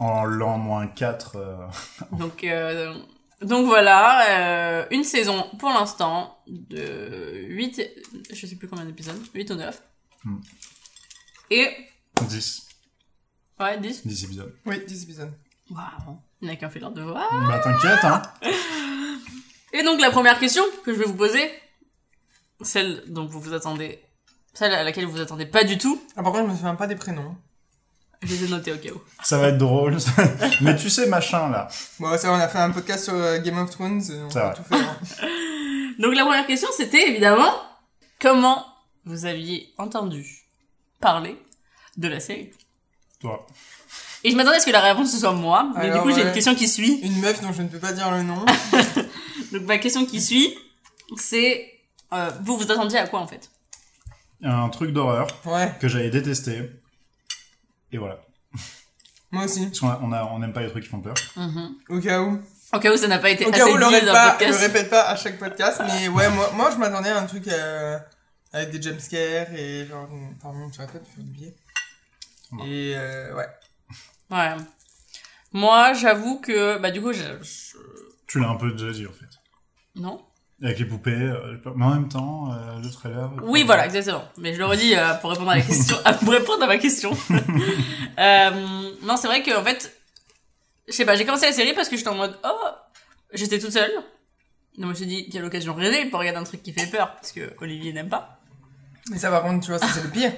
[0.00, 1.56] En l'an moins 4, euh,
[2.12, 2.94] Donc, euh,
[3.42, 7.82] donc voilà, euh, une saison pour l'instant de 8,
[8.32, 9.82] je sais plus combien d'épisodes, 8 ou 9.
[10.22, 10.36] Hmm.
[11.50, 11.68] Et,
[12.28, 12.67] 10.
[13.60, 14.06] Ouais, 10.
[14.06, 14.54] 10 épisodes.
[14.66, 15.32] Oui, 10 épisodes.
[15.70, 17.28] Waouh, il n'y a qu'un fait leur devoir.
[17.46, 18.22] Bah t'inquiète, hein.
[19.72, 21.50] Et donc la première question que je vais vous poser,
[22.62, 24.00] celle dont vous vous attendez,
[24.54, 26.74] celle à laquelle vous vous attendez pas du tout, Ah, par contre, je me souviens
[26.74, 27.36] pas des prénoms.
[28.22, 29.00] je les ai notés au cas où.
[29.22, 29.98] Ça va être drôle.
[30.62, 31.68] Mais tu sais, machin, là.
[32.00, 34.54] Bon, ça, on a fait un podcast sur euh, Game of Thrones, euh, on va
[34.54, 34.98] tout faire.
[35.98, 37.52] Donc la première question c'était évidemment
[38.20, 38.64] comment
[39.04, 40.44] vous aviez entendu
[41.00, 41.36] parler
[41.96, 42.52] de la série?
[43.20, 43.46] Toi.
[44.24, 46.10] Et je m'attendais à ce que la réponse ce soit moi, mais Alors, du coup
[46.14, 46.28] j'ai ouais.
[46.28, 46.98] une question qui suit.
[47.02, 48.44] Une meuf dont je ne peux pas dire le nom.
[49.52, 50.56] Donc ma question qui suit,
[51.16, 51.72] c'est
[52.12, 53.50] euh, vous vous attendiez à quoi en fait?
[54.42, 56.70] Un truc d'horreur Ouais, que j'avais détesté.
[57.92, 58.20] Et voilà.
[59.32, 59.66] moi aussi.
[59.66, 61.14] Parce qu'on a- on a- on n'aime pas les trucs qui font peur.
[61.88, 62.40] Au cas où.
[62.72, 64.12] Au cas où ça n'a pas été Au assez cas où, le dit répète dans
[64.12, 64.60] pas, le le podcast.
[64.60, 65.80] répète pas à chaque podcast.
[65.86, 67.98] Mais ouais, moi, moi je m'attendais à un truc euh,
[68.52, 70.06] avec des jumpscares et genre.
[70.42, 71.54] Pardon, tu répètes, tu fais oublier.
[72.64, 73.46] Et euh, ouais.
[74.30, 74.54] Ouais.
[75.52, 77.22] Moi, j'avoue que, bah, du coup, je...
[77.42, 77.76] je-
[78.26, 79.26] Tu l'as un peu déjà dit, en fait.
[79.96, 80.22] Non
[80.62, 83.30] Avec les poupées, euh, mais en même temps, euh, le trailer...
[83.42, 84.24] Oui, voilà, exactement.
[84.36, 87.16] Mais je le redis euh, pour répondre à la question, pour répondre à ma question.
[88.18, 88.50] Euh,
[89.02, 89.96] non, c'est vrai que en fait,
[90.88, 92.68] je sais pas, j'ai commencé la série parce que j'étais en mode, oh,
[93.32, 93.92] j'étais toute seule.
[94.76, 97.14] Donc je me suis dit, quelle occasion rêvée pour regarder un truc qui fait peur,
[97.14, 98.40] parce que Olivier n'aime pas.
[99.10, 100.32] Mais ça, par contre, tu vois, ça, c'est le pire.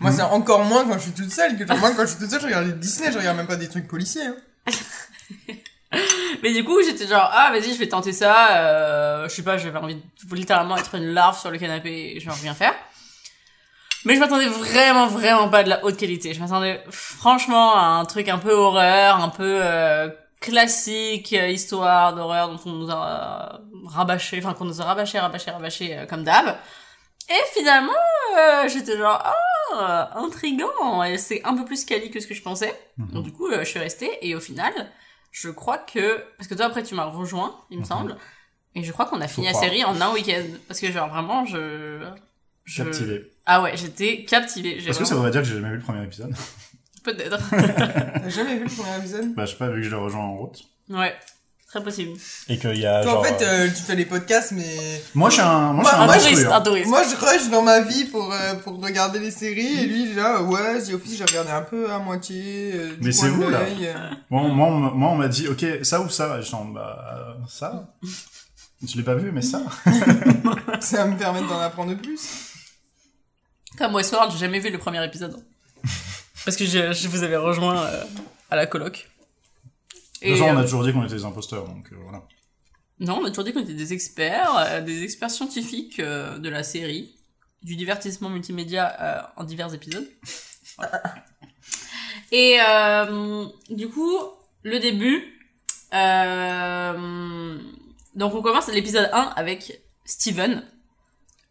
[0.00, 2.18] Moi, c'est encore moins quand je suis toute seule que genre, moi, quand je suis
[2.18, 4.26] toute seule, je regarde les Disney, je regarde même pas des trucs policiers.
[4.26, 4.36] Hein.
[6.42, 8.56] Mais du coup, j'étais genre, ah, vas-y, je vais tenter ça.
[8.56, 12.20] Euh, je sais pas, j'avais envie de littéralement être une larve sur le canapé et
[12.20, 12.74] genre rien faire.
[14.04, 16.34] Mais je m'attendais vraiment, vraiment pas de la haute qualité.
[16.34, 20.08] Je m'attendais franchement à un truc un peu horreur, un peu euh,
[20.40, 25.50] classique, euh, histoire d'horreur dont on nous a rabâché, enfin qu'on nous a rabâché, rabâché,
[25.50, 26.56] rabâché euh, comme d'hab.
[27.28, 27.92] Et finalement,
[28.38, 29.34] euh, j'étais genre, ah,
[29.74, 31.02] intriguant.
[31.04, 32.72] Et c'est un peu plus quali que ce que je pensais.
[32.98, 33.08] Mhm.
[33.12, 34.72] Donc du coup, euh, je suis restée et au final,
[35.32, 37.88] je crois que parce que toi après tu m'as rejoint, il me Mhm.
[37.88, 38.16] semble,
[38.74, 39.64] et je crois qu'on a fini la croire.
[39.64, 42.06] série en un week-end parce que genre vraiment je,
[42.64, 42.82] je...
[42.82, 43.30] Captivé.
[43.46, 44.80] Ah ouais, j'étais captivée.
[44.80, 46.34] J'ai Est-ce que ça voudrait dire que j'ai jamais vu le premier épisode
[47.04, 47.38] Peut-être.
[47.50, 49.32] T'as jamais vu le premier épisode?
[49.34, 50.64] Bah, je sais pas, vu que je l'ai rejoint en route.
[50.90, 51.14] ouais,
[51.76, 52.18] très possible.
[52.48, 53.20] Et qu'il y a Toi, genre...
[53.20, 55.02] en fait, euh, tu fais les podcasts, mais.
[55.14, 56.56] Moi, je suis un, moi, je suis Moi, un Un instru, touriste, hein.
[56.56, 56.88] un touriste.
[56.88, 60.42] Moi, je rush dans ma vie pour, euh, pour regarder les séries, et lui, là,
[60.42, 62.72] ouais, The Office, j'ai regardé un peu à moitié.
[62.74, 63.60] euh, du Mais c'est vous, là.
[63.60, 63.94] euh.
[64.30, 67.36] Moi, moi, on, moi, on m'a dit, ok, ça ou ça je suis en, bah,
[67.48, 67.88] ça
[68.86, 69.62] Je l'ai pas vu, mais ça
[70.80, 72.20] Ça va me permettre d'en apprendre plus.
[73.78, 75.36] Comme Westworld, j'ai jamais vu le premier épisode.
[76.44, 78.04] Parce que je, je vous avais rejoint euh,
[78.50, 79.08] à la coloc.
[80.22, 82.22] De toute façon, on a euh, toujours dit qu'on était des imposteurs, donc euh, voilà.
[83.00, 86.48] Non, on a toujours dit qu'on était des experts, euh, des experts scientifiques euh, de
[86.48, 87.14] la série,
[87.62, 90.08] du divertissement multimédia en divers épisodes.
[90.78, 91.02] Voilà.
[92.32, 92.58] Et
[93.70, 94.14] du coup,
[94.62, 95.22] le début.
[98.14, 100.64] donc on commence l'épisode 1 avec Steven,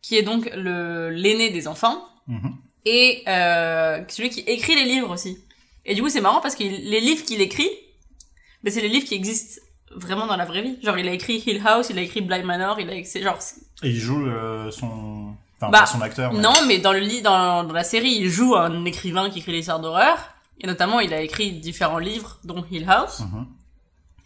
[0.02, 2.56] qui est donc l'aîné des enfants Mhm.
[2.86, 5.38] et celui qui écrit les livres aussi.
[5.86, 7.70] Et du coup, c'est marrant parce que les livres qu'il écrit,
[8.66, 9.62] mais c'est les livres qui existent
[9.96, 10.78] vraiment dans la vraie vie.
[10.82, 13.38] Genre, il a écrit Hill House, il a écrit Blind Manor, il a c'est genre
[13.84, 15.36] Et il joue euh, son...
[15.58, 16.42] Enfin, Bah, pas son acteur, mais...
[16.42, 19.54] non, mais dans le lit, dans, dans la série, il joue un écrivain qui écrit
[19.54, 20.18] les histoires d'horreur.
[20.60, 23.20] Et notamment, il a écrit différents livres, dont Hill House.
[23.20, 23.46] Mhm.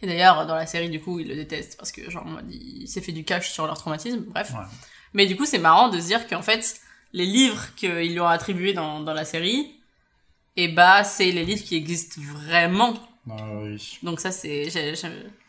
[0.01, 3.01] Et d'ailleurs, dans la série, du coup, il le déteste parce que, genre, il s'est
[3.01, 4.23] fait du cash sur leur traumatisme.
[4.29, 4.51] Bref.
[4.53, 4.65] Ouais.
[5.13, 6.79] Mais du coup, c'est marrant de se dire qu'en fait,
[7.13, 9.75] les livres qu'ils lui ont attribués dans, dans la série,
[10.55, 12.93] et bah, c'est les livres qui existent vraiment.
[13.63, 13.99] Oui.
[14.03, 14.67] Donc ça, c'est...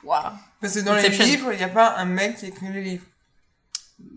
[0.05, 0.23] Waouh
[0.61, 3.05] Parce que dans les livres, il n'y a pas un mec qui écrit les livres.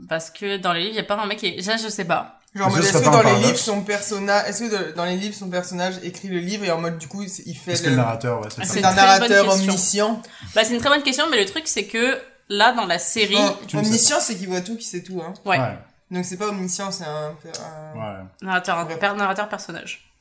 [0.07, 1.61] Parce que dans les livres, il y a pas un mec qui...
[1.63, 2.39] Ça, je sais pas.
[2.55, 5.49] Genre, est-ce que dans les livres, son personnage, est-ce que de- dans les livres, son
[5.49, 8.47] personnage écrit le livre et en mode, du coup, il fait le, le narrateur, ouais,
[8.63, 9.63] c'est Ah, un narrateur question.
[9.69, 10.21] omniscient.
[10.53, 13.35] Bah, c'est une très bonne question, mais le truc, c'est que là, dans la série...
[13.73, 15.33] Omniscient, c'est qu'il voit tout, qu'il sait tout, hein.
[15.45, 15.57] Ouais.
[15.59, 15.77] Ouais.
[16.11, 18.23] Donc c'est pas omniscient, c'est un, un- ouais.
[18.43, 18.99] Narrateur, un Ouais.
[19.15, 20.11] narrateur personnage.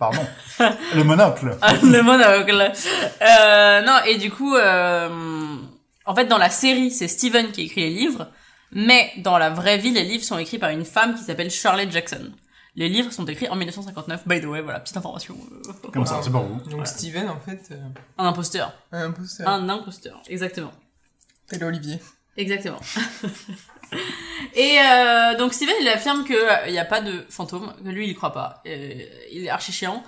[0.00, 0.26] Pardon.
[0.94, 1.56] le monocle.
[1.82, 2.72] Le monocle.
[3.20, 5.56] Euh, non, et du coup, euh,
[6.06, 8.28] en fait, dans la série, c'est Steven qui écrit les livres,
[8.72, 11.90] mais dans la vraie vie, les livres sont écrits par une femme qui s'appelle Shirley
[11.90, 12.32] Jackson.
[12.76, 14.26] Les livres sont écrits en 1959.
[14.26, 15.36] By the way, voilà, petite information.
[15.92, 16.60] Comme ça, c'est pour vous.
[16.60, 16.84] Donc Voilà.
[16.86, 17.76] Steven, en fait, euh,
[18.16, 18.72] Un imposteur.
[18.92, 19.48] un imposteur.
[19.48, 20.72] Un imposteur, exactement.
[21.46, 22.00] C'est Olivier.
[22.38, 22.80] Exactement.
[24.54, 27.88] Et euh, donc Steven, il affirme que euh, il n'y a pas de fantôme, que
[27.88, 28.62] lui, il croit pas.
[28.66, 30.02] Euh, il est archi chiant.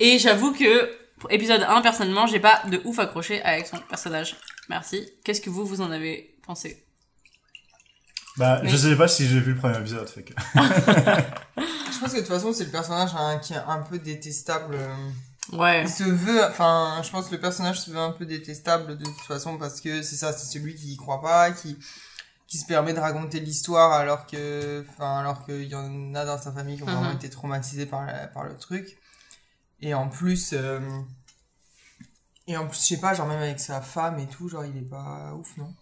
[0.00, 4.36] Et j'avoue que pour épisode 1, personnellement, j'ai pas de ouf accroché avec son personnage.
[4.68, 5.08] Merci.
[5.24, 6.84] Qu'est-ce que vous, vous en avez pensé?
[8.36, 10.32] Bah, Mais- je sais pas si j'ai vu le premier épisode, fait que...
[11.94, 14.76] Je pense que de toute façon, c'est le personnage hein, qui est un peu détestable.
[15.52, 15.82] Ouais.
[15.82, 19.04] Il se veut, enfin, je pense que le personnage se veut un peu détestable de
[19.04, 21.78] toute façon parce que c'est ça, c'est celui qui y croit pas, qui,
[22.46, 26.38] qui se permet de raconter l'histoire alors que, enfin, alors qu'il y en a dans
[26.38, 27.16] sa famille qui ont vraiment Mhm.
[27.16, 28.98] été traumatisés par, la- par le truc.
[29.80, 30.80] Et en plus, euh,
[32.46, 34.76] et en plus, je sais pas, genre même avec sa femme et tout, genre il
[34.76, 35.72] est pas ouf, non?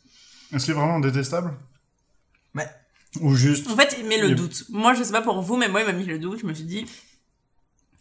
[0.53, 1.53] Est-ce qu'il est vraiment détestable?
[2.55, 2.69] Ouais.
[3.21, 3.69] Ou juste...
[3.71, 4.65] En fait, il met le Il doute.
[4.71, 6.41] Moi, je sais pas pour vous, mais moi, il m'a mis le doute.
[6.41, 6.87] Je me suis dit,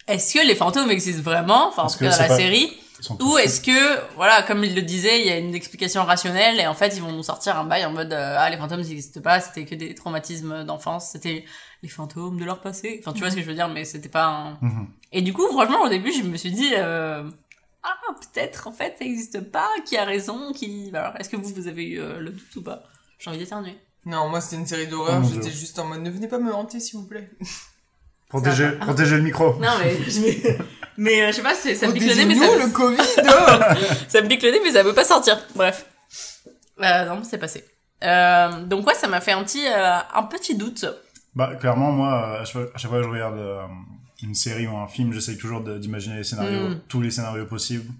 [0.07, 1.67] est-ce que les fantômes existent vraiment?
[1.69, 2.71] Enfin, en Parce tout cas, dans la pas- série.
[3.09, 6.67] Ou est-ce que, voilà, comme il le disait, il y a une explication rationnelle et
[6.67, 9.21] en fait ils vont nous sortir un bail en mode euh, ah les fantômes n'existent
[9.21, 11.45] pas, c'était que des traumatismes d'enfance, c'était
[11.81, 12.99] les fantômes de leur passé.
[13.01, 14.57] Enfin tu vois ce que je veux dire, mais c'était pas un.
[14.61, 14.87] Mhm.
[15.11, 17.29] Et du coup franchement au début je me suis dit euh,
[17.83, 20.91] ah peut-être en fait ça existe pas, qui a raison, qui.
[20.93, 22.83] Alors est-ce que vous vous avez eu euh, le doute ou pas?
[23.19, 23.77] J'ai envie d'éternuer.
[24.05, 26.53] Non, moi c'était une série d'horreur, mon j'étais juste en mode ne venez pas me
[26.53, 27.31] hanter s'il vous plaît.
[28.31, 29.53] Protéger, protéger le micro.
[29.59, 30.57] Non mais je vais-
[30.97, 33.85] Mais euh, je sais pas, ça me pique le nez, mais ça, le Covid oh.
[34.07, 35.37] ça me pique le nez, mais ça veut pas sortir.
[35.55, 35.85] Bref.
[36.81, 37.65] Euh, non, c'est passé.
[38.03, 40.85] Euh, donc ouais, ça m'a fait un petit, euh, un petit doute.
[41.35, 42.53] Bah, clairement, moi, à chaque
[42.89, 43.39] fois, que je regarde
[44.23, 46.79] une série ou un film, j'essaye toujours d'imaginer les scénarios, Mm.
[46.87, 47.91] tous les scénarios possibles.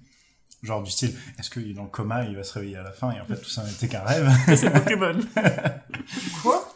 [0.64, 2.92] Genre du style, est-ce qu'il est dans le coma, il va se réveiller à la
[2.92, 4.30] fin, et en fait, tout ça n'était qu'un rêve.
[4.56, 5.18] C'est Pokémon.
[6.44, 6.68] Quoi?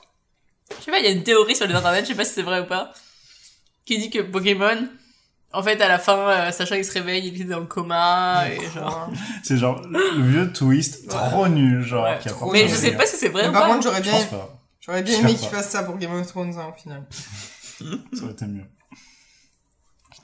[0.80, 2.34] Je sais pas, il y a une théorie sur les internets, je sais pas si
[2.34, 2.91] c'est vrai ou pas,
[3.86, 4.88] qui dit que Pokémon,
[5.54, 8.43] en fait, à la fin, euh, Sacha il se réveille, il est dans le coma,
[8.50, 9.10] et genre.
[9.43, 12.04] C'est genre le vieux twist trop nul, genre.
[12.06, 12.19] Ouais.
[12.19, 13.67] qui Trop Mais je sais pas si c'est vrai ou Par pas.
[13.74, 14.60] contre, j'aurais Je bien, pense pas.
[14.82, 17.04] j'aurais bien aimé qu'il fasse ça pour Game of Thrones, hein, au final.
[18.13, 18.65] Ça aurait été mieux.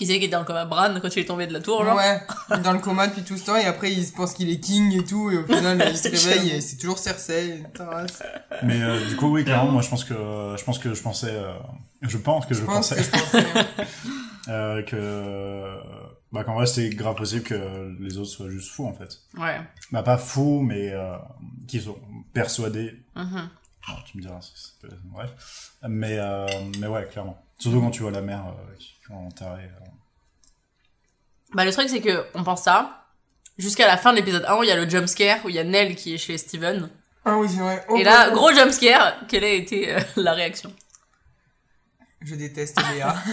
[0.01, 1.85] Qui c'est qui était dans le coma Bran quand il est tombé de la tour,
[1.85, 1.95] genre.
[1.95, 4.33] Ouais, il est dans le coma depuis tout ce temps et après il se pense
[4.33, 7.63] qu'il est king et tout et au final il se réveille et c'est toujours Cersei.
[7.75, 8.07] Taras.
[8.63, 10.15] Mais euh, du coup, oui, clairement, moi, je pense que
[10.57, 11.53] je pense que je pensais, euh,
[12.01, 13.45] je pense que je, Je pense pensais que je pensais.
[14.47, 15.77] euh, que
[16.31, 19.19] bah qu'en vrai c'était grave possible que les autres soient juste fous en fait.
[19.37, 19.59] Ouais.
[19.91, 21.15] Bah pas fous, mais euh,
[21.67, 21.99] qui sont
[22.33, 22.95] persuadés.
[23.15, 23.49] Mhm.
[23.87, 25.31] Bon, tu me diras, c'est- c'est- bref.
[25.87, 26.47] Mais euh,
[26.79, 27.39] mais ouais, clairement.
[27.59, 29.65] Surtout quand tu vois la mère euh, qui est enterrée.
[29.65, 29.80] euh.
[31.53, 33.05] Bah, le truc, c'est que, on pense ça,
[33.57, 35.59] jusqu'à la fin de l'épisode 1 où il y a le jumpscare, où il y
[35.59, 36.89] a Nell qui est chez Steven.
[37.25, 37.85] Ah oui, c'est vrai.
[37.89, 38.35] Oh, et là, oh, oh.
[38.35, 40.73] gros jumpscare, quelle a été euh, la réaction
[42.21, 43.15] Je déteste Léa.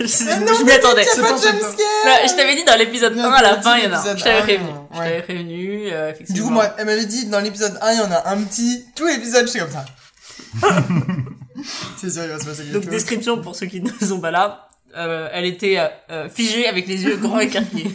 [0.00, 1.04] Je, je m'y attendais.
[1.04, 3.86] Pas de jumpscare je t'avais dit dans l'épisode Non, 1 à la fin, il y
[3.86, 3.96] en a.
[3.96, 4.68] l'épisode Je t'avais un, prévenu.
[4.68, 4.76] ouais.
[4.92, 6.34] Je t'avais prévenu, euh, effectivement.
[6.34, 8.84] Du coup, moi, elle m'avait dit dans l'épisode 1, il y en a un petit.
[8.94, 9.84] Tout l'épisode, je suis comme ça.
[11.96, 12.90] c'est sûr, il va se passer quelque Donc, chose.
[12.92, 14.68] description pour ceux qui ne sont pas là.
[14.96, 15.78] Euh, elle était
[16.10, 17.90] euh, figée avec les yeux grands écarquillés.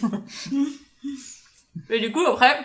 [1.90, 2.60] Et du coup, après,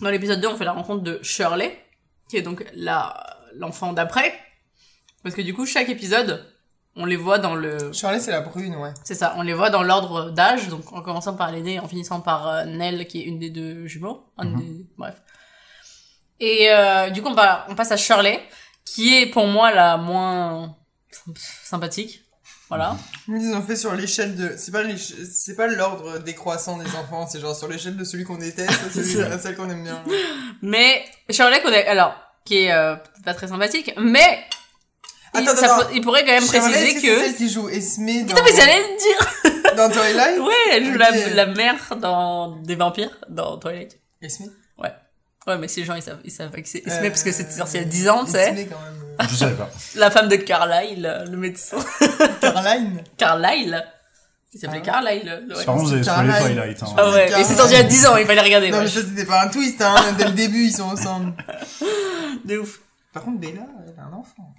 [0.00, 1.78] dans l'épisode 2, on fait la rencontre de Shirley,
[2.28, 4.32] qui est donc la l'enfant d'après.
[5.22, 6.46] Parce que du coup, chaque épisode,
[6.96, 7.92] on les voit dans le...
[7.92, 8.92] Charlie, c'est la brune, ouais.
[9.04, 12.20] C'est ça, on les voit dans l'ordre d'âge, donc en commençant par l'aîné, en finissant
[12.20, 14.24] par euh, Nell, qui est une des deux jumeaux.
[14.38, 14.58] Un Mhm.
[14.60, 14.86] des...
[14.96, 15.20] Bref.
[16.38, 18.40] Et euh, du coup, on, va- on passe à Shirley,
[18.84, 20.76] qui est pour moi la moins
[21.10, 22.22] symp- sympathique.
[22.70, 22.96] Voilà.
[23.26, 24.54] Ils ont fait sur l'échelle de.
[24.56, 28.38] C'est pas c'est pas l'ordre décroissant des enfants, c'est genre sur l'échelle de celui qu'on
[28.38, 30.02] déteste, celui celle qu'on aime bien.
[30.62, 31.86] Mais Shirley, qu'on est...
[31.88, 34.44] alors, qui est euh, peut-être pas très sympathique, mais
[35.34, 37.00] il, Attends, ça attends, il pourrait quand même préciser que...
[37.00, 40.54] C'est celle qui joue Esme dans, Putain, mais ça allait le dire dans Twilight Ouais,
[40.72, 43.98] elle joue la, la mère dans des vampires, dans Twilight.
[44.22, 44.50] Esme
[45.50, 47.50] Ouais, mais ces gens, ils savent, ils savent que c'est Esme, Euh, parce que c'était
[47.52, 48.52] sorti il y a 10 ans, tu sais.
[48.52, 49.00] Esme, quand même.
[49.20, 49.68] euh, Je savais pas.
[49.96, 51.78] La femme de Carlyle, euh, le médecin.
[52.40, 53.84] Caroline Carlyle
[54.52, 54.86] Il s'appelait Ah.
[54.86, 55.44] Carlyle.
[55.48, 55.64] ouais.
[55.64, 56.32] Par contre, vous avez spoilé.
[56.40, 56.82] Twilight.
[56.82, 56.86] Hein.
[56.96, 58.70] Ah ouais, et c'est sorti il y a 10 ans, il fallait regarder.
[58.70, 58.84] Non, ouais.
[58.84, 59.94] mais ça, c'était pas un twist, hein.
[60.18, 61.34] Dès le début, ils sont ensemble.
[62.44, 62.80] De ouf.
[63.12, 64.54] Par contre, Bella, elle a un enfant.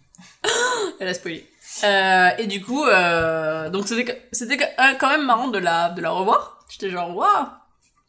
[1.00, 1.48] Elle a spoilé.
[1.84, 6.02] Euh, et du coup, euh, donc c'était c'était euh, quand même marrant de la de
[6.02, 6.60] la revoir.
[6.70, 7.48] J'étais genre waouh.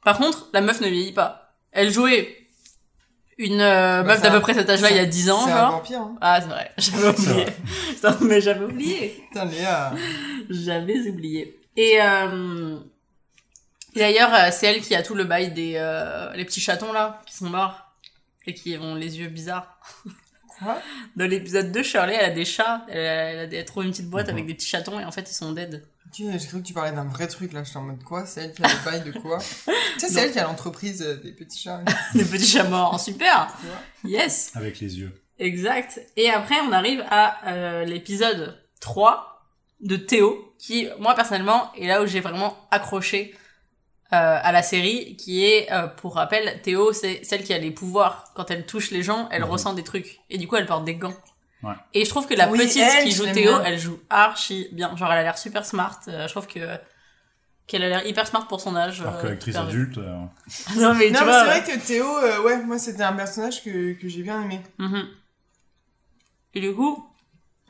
[0.05, 1.55] Par contre, la meuf ne vieillit pas.
[1.71, 2.42] Elle jouait
[3.39, 5.53] une euh, Bah, meuf d'à peu près cet âge-là il y a 10 ans, C'est
[5.53, 5.71] un genre.
[5.73, 6.15] vampire, hein.
[6.21, 6.73] Ah, c'est vrai.
[6.79, 7.47] J'avais oublié.
[7.95, 9.25] Putain, mais j'avais oublié.
[9.29, 9.93] Putain, Léa.
[10.51, 11.61] J'avais oublié.
[11.77, 12.79] Et euh,
[13.95, 16.93] et d'ailleurs, euh, c'est elle qui a tout le bail des euh, les petits chatons
[16.93, 17.93] là qui sont morts
[18.47, 19.79] et qui ont les yeux bizarres.
[20.59, 20.79] Quoi?
[21.17, 22.85] Dans l'épisode 2, Shirley, elle a des chats.
[22.89, 25.05] Elle, a- elle, a des- elle trouve une petite boîte avec des petits chatons et
[25.05, 25.85] en fait, ils sont dead.
[26.13, 28.43] Ok, j'ai cru que tu parlais d'un vrai truc là, j'étais en mode quoi C'est
[28.43, 29.39] elle qui a le bail de quoi
[29.95, 31.81] Tu sais, c'est elle qui a l'entreprise euh, des petits chats.
[32.15, 33.01] des petits chats morts.
[33.05, 33.49] Super
[34.05, 35.13] Yes Avec les yeux.
[35.39, 36.01] Exact.
[36.17, 39.43] Et après, on arrive à euh, l'épisode 3
[39.81, 43.35] de Théo, qui, moi, personnellement, est là où j'ai vraiment accroché
[44.13, 47.71] euh, à la série, qui est, euh, pour rappel, Théo, c'est celle qui a les
[47.71, 48.31] pouvoirs.
[48.37, 49.49] Quand elle touche les gens, elle Mhm.
[49.51, 50.21] ressent des trucs.
[50.29, 51.15] Et du coup, elle porte des gants.
[51.63, 51.75] Ouais.
[51.95, 53.63] Et je trouve que la Oui, petite elle, qui joue Théo, bien.
[53.65, 54.97] elle joue archi bien.
[54.97, 56.01] Genre, elle a l'air super smart.
[56.09, 56.61] Euh, je trouve que
[57.69, 59.01] qu'elle a l'air hyper smart pour son âge.
[59.01, 59.99] Alors euh, que l'actrice adulte.
[59.99, 60.17] euh,
[60.77, 64.09] non, mais Non, c'est vrai que Théo, euh, ouais, moi c'était un personnage que, que
[64.09, 64.61] j'ai bien aimé.
[64.79, 65.07] Mhm.
[66.55, 67.09] Et du coup,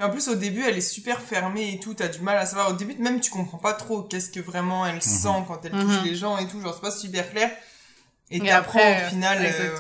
[0.01, 2.71] en plus, au début, elle est super fermée et tout, t'as du mal à savoir.
[2.71, 5.99] Au début, même tu comprends pas trop qu'est-ce que vraiment elle sent quand elle touche
[5.99, 6.05] Mhm.
[6.05, 7.51] les gens et tout, genre c'est pas super clair.
[8.31, 9.61] Et Et t'apprends après, au final, exact.
[9.61, 9.79] euh,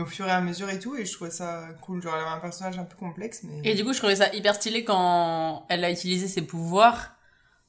[0.00, 2.02] au fur et à mesure et tout, et je trouvais ça cool.
[2.02, 3.60] Genre, elle avait un personnage un peu complexe, mais.
[3.68, 7.10] Et du coup, je trouvais ça hyper stylé quand elle a utilisé ses pouvoirs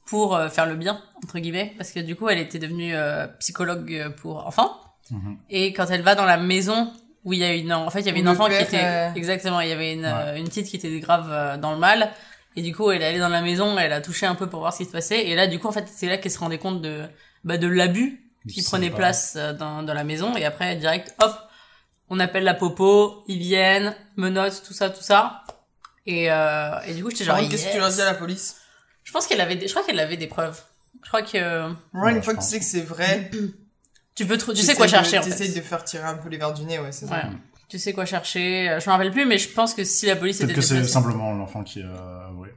[0.06, 3.26] pour euh, faire le bien, entre guillemets, parce que du coup, elle était devenue euh,
[3.40, 4.70] psychologue pour enfants.
[5.10, 5.38] mhm.
[5.50, 6.92] Et quand elle va dans la maison
[7.24, 8.84] où il y a une, en fait, il y avait une enfant père, qui était,
[8.84, 10.38] euh, exactement, il y avait une, Ouais.
[10.38, 12.10] une petite qui était grave euh, dans le mal.
[12.56, 14.60] Et du coup, elle est allée dans la maison, elle a touché un peu pour
[14.60, 15.26] voir ce qui se passait.
[15.26, 17.02] Et là, du coup, en fait, c'est là qu'elle se rendait compte de,
[17.42, 20.36] bah, de l'abus qui prenait pas- place dans, dans la maison.
[20.36, 21.34] Et après, direct, hop,
[22.14, 25.42] on appelle la popo, ils viennent, menottes, tout ça, tout ça.
[26.06, 28.56] Et, euh, et du coup, j'étais genre, qu'est-ce que tu leur dis à la police?
[29.02, 30.62] Je pense qu'elle avait des, je crois qu'elle avait des preuves.
[31.02, 33.30] Je crois que Ouais, une fois que tu sais que c'est vrai,
[34.14, 36.36] tu peux, tu sais quoi chercher, en Tu essayes de faire tirer un peu les
[36.38, 37.14] verres du nez, ouais, c'est ça.
[37.16, 37.22] Ouais.
[37.68, 38.68] Tu sais quoi chercher.
[38.70, 40.62] Euh, Je me rappelle plus, mais je pense que si la police était Peut-être que
[40.62, 42.54] c'est simplement l'enfant qui a avoué.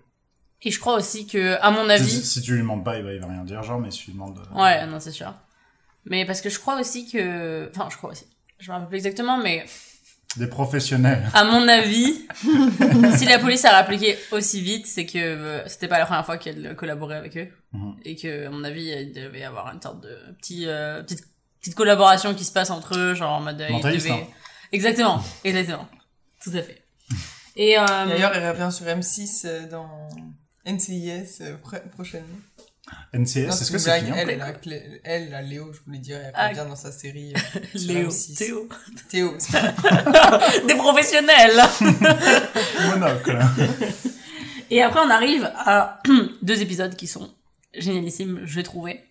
[0.62, 3.14] Et je crois aussi que, à mon avis, si tu lui demandes pas, il va,
[3.14, 4.38] il va rien dire, genre, mais si tu lui demandes.
[4.54, 5.34] euh, ouais, non, c'est sûr.
[6.06, 8.26] Mais parce que je crois aussi que, enfin, je crois aussi.
[8.60, 9.66] Je me rappelle plus exactement, mais
[10.38, 11.30] Des professionnels.
[11.34, 12.26] à mon avis,
[13.18, 16.38] si la police a appliqué aussi vite, c'est que euh, c'était pas la première fois
[16.38, 17.50] qu'elle collaborait avec eux.
[17.74, 17.96] Mhm.
[18.04, 21.24] Et que, à mon avis, il devait y avoir une sorte de petit, euh, petite,
[21.62, 23.62] petite collaboration qui se passe entre eux, genre en mode.
[23.62, 24.28] euh, ils Mentaliste, devaient- hein.
[24.72, 25.88] Exactement, exactement.
[26.44, 26.84] Tout à fait.
[27.56, 29.90] Et, euh, D'ailleurs, elle revient sur M6 euh, dans
[30.66, 32.38] NCIS pr- prochainement.
[33.14, 36.50] NCS, est-ce que c'est Elle, elle, elle, la Léo, je voulais dire, elle Ah.
[36.50, 37.34] revient dans sa série.
[37.56, 38.38] euh, Léo, M6.
[38.38, 38.70] Théo.
[39.10, 39.38] Théo.
[40.68, 41.58] Des professionnels
[42.90, 43.40] Monocle.
[44.70, 46.02] Et après, on arrive à
[46.42, 47.34] deux épisodes qui sont
[47.74, 49.04] génialissimes, je l'ai trouvé.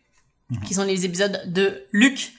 [0.65, 2.33] Qui sont les épisodes de Luc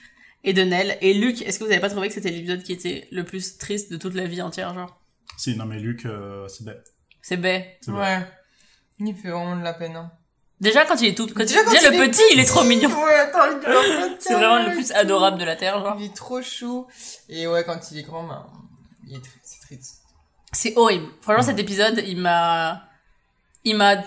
[0.46, 0.98] et de Nell.
[1.02, 3.58] Et Luc, est-ce que vous avez pas trouvé que c'était l'épisode qui était le plus
[3.58, 5.02] triste de toute la vie entière, genre?
[5.38, 6.94] Si, non, mais Luc, euh, c'est bête.
[7.22, 7.82] C'est bête.
[7.90, 8.20] Ouais.
[9.00, 9.96] Il fait vraiment de la peine.
[9.98, 10.12] Hein.
[10.60, 12.46] Déjà, quand il est tout, quand Déjà, quand déjà, il le est petit, il est
[12.46, 12.90] trop mignon.
[12.90, 15.96] Ouais, attends, il est C'est vraiment le plus adorable de la Terre, genre.
[16.00, 16.88] Il est trop chou.
[17.30, 18.44] Et ouais, quand il est grand, ben,
[19.08, 19.98] il est c'est triste.
[20.52, 21.08] C'est horrible.
[21.22, 22.82] Franchement, cet épisode, il m'a,
[23.64, 23.98] il m'a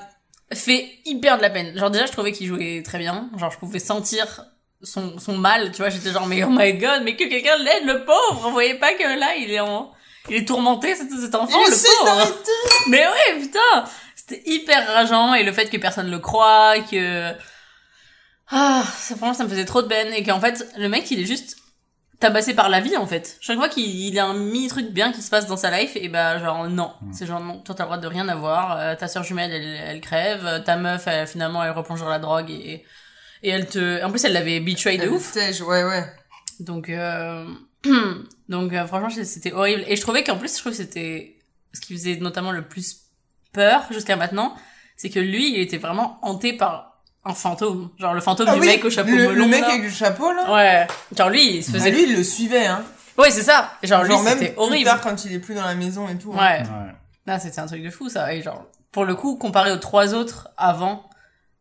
[0.53, 1.79] fait hyper de la peine.
[1.79, 3.31] Genre, déjà, je trouvais qu'il jouait très bien.
[3.37, 4.45] Genre, je pouvais sentir
[4.83, 5.91] son, son mal, tu vois.
[5.91, 8.41] J'étais genre, mais oh my god, mais que quelqu'un l'aide, le pauvre.
[8.49, 9.93] Vous voyez pas que là, il est en,
[10.29, 12.39] il est tourmenté, cet, cet enfant, il le pauvre.
[12.89, 13.85] Mais ouais, putain.
[14.31, 17.33] C'était hyper rageant et le fait que personne le croit, que,
[18.51, 21.21] ah, ça, franchement, ça me faisait trop de peine et qu'en fait, le mec, il
[21.21, 21.57] est juste
[22.21, 23.39] tabassé par la vie, en fait.
[23.41, 25.97] Chaque fois qu'il il a un mini truc bien qui se passe dans sa life,
[25.97, 26.93] et bah, genre, non.
[27.01, 27.13] Mm.
[27.13, 28.79] C'est genre, non, toi, t'as le droit de rien avoir.
[28.79, 30.47] Euh, ta sœur jumelle, elle, elle crève.
[30.47, 32.85] Euh, Ta meuf, elle, finalement, elle replonge dans la drogue et,
[33.43, 35.35] et elle te, en plus, elle l'avait betray de Elle ouf.
[35.35, 36.05] ouais, ouais.
[36.61, 37.47] Donc, euh...
[38.49, 39.85] donc euh, franchement, c'était horrible.
[39.87, 41.39] Et je trouvais qu'en plus, je trouve que c'était
[41.73, 43.10] ce qui faisait notamment le plus
[43.53, 44.55] peur jusqu'à maintenant,
[44.97, 47.91] c'est que lui, il était vraiment hanté par un fantôme.
[47.99, 49.33] Genre le fantôme Ah du oui, mec au chapeau le, melon.
[49.33, 49.69] le mec là.
[49.71, 50.53] avec le chapeau, là.
[50.53, 50.87] Ouais.
[51.17, 51.91] Genre lui, il se Bah, faisait...
[51.91, 52.83] lui, il le suivait, hein.
[53.19, 53.71] Ouais, c'est ça.
[53.83, 54.85] Genre, Genre lui, même c'était plus horrible.
[54.85, 56.33] tard quand il est plus dans la maison et tout.
[56.33, 56.39] hein.
[56.39, 56.61] Ouais.
[56.63, 56.93] Ouais.
[57.27, 58.33] Là, c'était un truc de fou, ça.
[58.35, 61.05] Et genre, pour le coup, comparé aux trois autres avant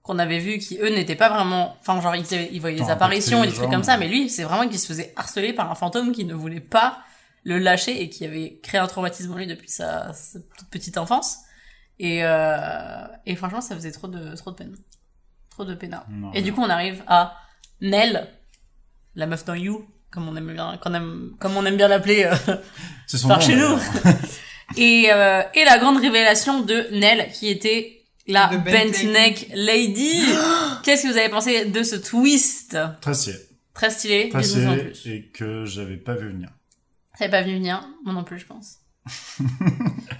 [0.01, 1.75] qu'on avait vu qui, eux, n'étaient pas vraiment...
[1.81, 4.07] Enfin, genre, ils, avaient- ils voyaient des apparitions et des trucs genre, comme ça, mais-
[4.07, 6.99] mais lui, c'est vraiment qu'il se faisait harceler par un fantôme qui ne voulait pas
[7.43, 10.97] le lâcher et qui avait créé un traumatisme en lui depuis sa, sa toute petite
[10.97, 11.39] enfance.
[11.99, 14.75] Et, euh, et franchement, ça faisait trop de, trop de peine.
[15.49, 15.99] Trop de peine.
[16.09, 17.35] Non, Et du coup, on arrive à
[17.81, 18.27] Nell,
[19.15, 22.23] la meuf dans You, comme on aime bien, qu'on aime, comme on aime bien l'appeler
[22.23, 22.55] euh,
[23.27, 23.77] par nom, chez nous.
[24.77, 30.23] et, euh, et la grande révélation de Nell, qui était la bent neck lady.
[30.83, 32.77] Qu'est-ce que vous avez pensé de ce twist?
[33.01, 33.35] Très stylé.
[33.73, 34.29] Très stylé.
[34.29, 36.49] Très stylé et que j'avais pas vu venir.
[37.17, 38.77] Ça n'avait pas vu venir, moi non plus, je pense.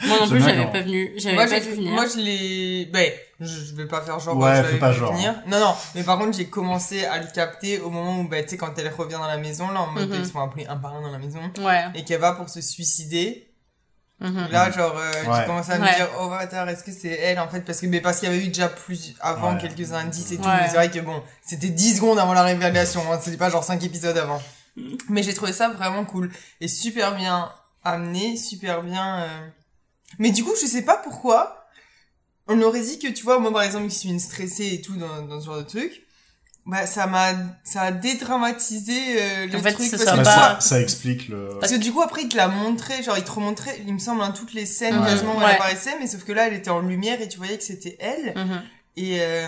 [0.08, 1.92] moi non plus, j'avais pas venu, j'avais Moi, pas j'ai- vu venir.
[1.94, 2.86] moi, je l'ai.
[2.92, 4.38] Ben, je, vais pas faire genre.
[4.38, 5.36] Ouais, je fais pas genre, venir.
[5.48, 5.76] Non, non.
[5.96, 8.78] Mais par contre, j'ai commencé à le capter au moment où, ben, tu sais, quand
[8.78, 10.18] elle revient dans la maison, là, en mode, Mhm.
[10.20, 11.86] ils sont appelés un par un dans la maison, Ouais.
[11.96, 13.46] et qu'elle va pour se suicider.
[14.22, 14.48] Mhm.
[14.52, 15.46] Là, genre, euh, j'ai Ouais.
[15.46, 15.96] commencé à me Ouais.
[15.96, 17.62] dire, oh, bâtard, est-ce que c'est elle, en fait?
[17.62, 19.62] Parce que, mais parce qu'il y avait eu déjà plus, avant, Ouais.
[19.62, 20.44] quelques indices et tout.
[20.44, 20.58] Ouais.
[20.62, 23.20] Mais c'est vrai que bon, c'était 10 secondes avant la révélation, hein.
[23.24, 24.42] C'était pas genre 5 épisodes avant.
[25.10, 26.32] Mais j'ai trouvé ça vraiment cool.
[26.60, 27.50] Et super bien
[27.84, 29.48] amené, super bien, euh...
[30.18, 31.68] Mais du coup, je sais pas pourquoi.
[32.48, 34.96] On aurait dit que, tu vois, moi, par exemple, qui suis une stressée et tout
[34.96, 36.02] dans, dans ce genre de truc,
[36.66, 39.90] bah, ça m'a, ça a dédramatisé, euh, le En fait, truc.
[39.92, 41.58] parce soit que pas- ça, ça explique le.
[41.60, 44.00] parce que du coup, après, il te l'a montré, genre, il te remontrait, il me
[44.00, 45.06] semble, hein, toutes les scènes Ouais.
[45.08, 45.46] quasiment où Ouais.
[45.48, 47.98] elle apparaissait, mais sauf que là, elle était en lumière et tu voyais que c'était
[48.00, 48.34] elle.
[48.36, 48.62] Mhm.
[48.98, 49.48] Et, euh,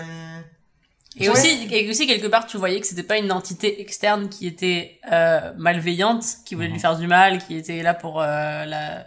[1.16, 1.32] Et Ouais.
[1.34, 4.98] aussi, et aussi quelque part, tu voyais que c'était pas une entité externe qui était
[5.12, 6.72] euh, malveillante, qui voulait Mhm.
[6.74, 9.04] lui faire du mal, qui était là pour euh, la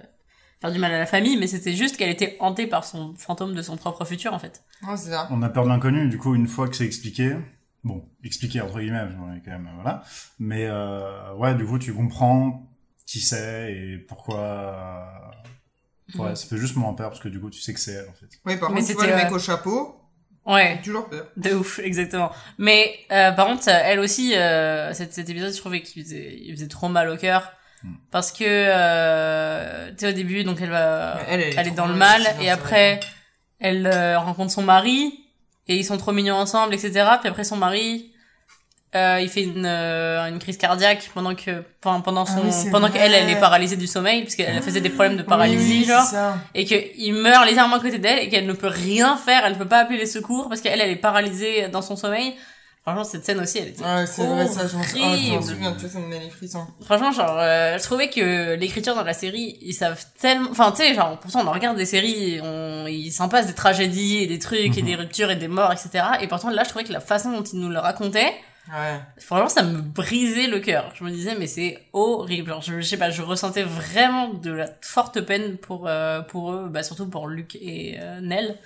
[0.61, 3.53] faire du mal à la famille, mais c'était juste qu'elle était hantée par son fantôme
[3.55, 4.63] de son propre futur en fait.
[4.87, 5.27] ouais, c'est ça.
[5.31, 7.35] On a peur de l'inconnu, du coup, une fois que c'est expliqué,
[7.83, 9.03] bon, expliqué entre guillemets,
[9.35, 10.03] ai quand même, voilà.
[10.39, 12.67] Mais euh, ouais, du coup, tu comprends
[13.06, 14.39] qui c'est et pourquoi.
[14.39, 16.35] euh, Ouais, Mhm.
[16.35, 18.13] ça fait juste moins peur parce que du coup, tu sais que c'est elle en
[18.13, 18.27] fait.
[18.45, 19.95] Oui, par Mais contre, tu vois le mec euh, au chapeau,
[20.46, 21.25] Ouais, j'ai toujours peur.
[21.37, 22.31] de ouf, exactement.
[22.58, 26.54] Mais euh, par contre, elle aussi, euh, cet, cet épisode, je trouvais qu'il faisait, il
[26.54, 27.52] faisait trop mal au cœur.
[27.83, 27.93] Mm.
[28.12, 31.71] Parce que, euh, tu sais, au début, donc elle va, elle, elle est elle est
[31.71, 33.00] trop dans le mal, et après,
[33.60, 35.19] elle euh, rencontre son mari,
[35.67, 36.91] et ils sont trop mignons ensemble, etc.
[37.19, 38.13] Puis après, son mari,
[38.96, 42.71] euh, il fait une, euh, une crise cardiaque pendant que pendant, pendant Ah son oui,
[42.71, 45.85] pendant qu'elle elle est paralysée du sommeil parce qu'elle faisait des problèmes de paralysie Oui,
[45.85, 46.37] genre ça.
[46.54, 49.67] et qu'il meurt légèrement à côté d'elle et qu'elle ne peut rien faire, elle peut
[49.67, 52.35] pas appeler les secours parce qu'elle elle est paralysée dans son sommeil.
[52.83, 55.43] Franchement cette scène aussi elle était Ouais, c'est vrai, ça, je m'en horrible.
[55.43, 56.67] souviens, tu vois, ça me les frissons.
[56.85, 60.83] Franchement, genre, euh, je trouvais que l'écriture dans la série, ils savent tellement, enfin, tu
[60.83, 64.27] sais, genre, pourtant on en regarde des séries, on, ils s'en passent des tragédies et
[64.27, 64.87] des trucs et Mhm.
[64.87, 66.06] des ruptures et des morts, etc.
[66.21, 68.31] Et pourtant là, je trouvais que la façon dont ils nous le racontaient,
[68.67, 68.99] Ouais.
[69.19, 70.91] franchement, ça me brisait le cœur.
[70.95, 72.49] Je me disais, mais c'est horrible.
[72.49, 76.51] Genre, je, je sais pas, je ressentais vraiment de la forte peine pour euh, pour
[76.51, 78.57] eux, bah surtout pour Luc et euh, Nell.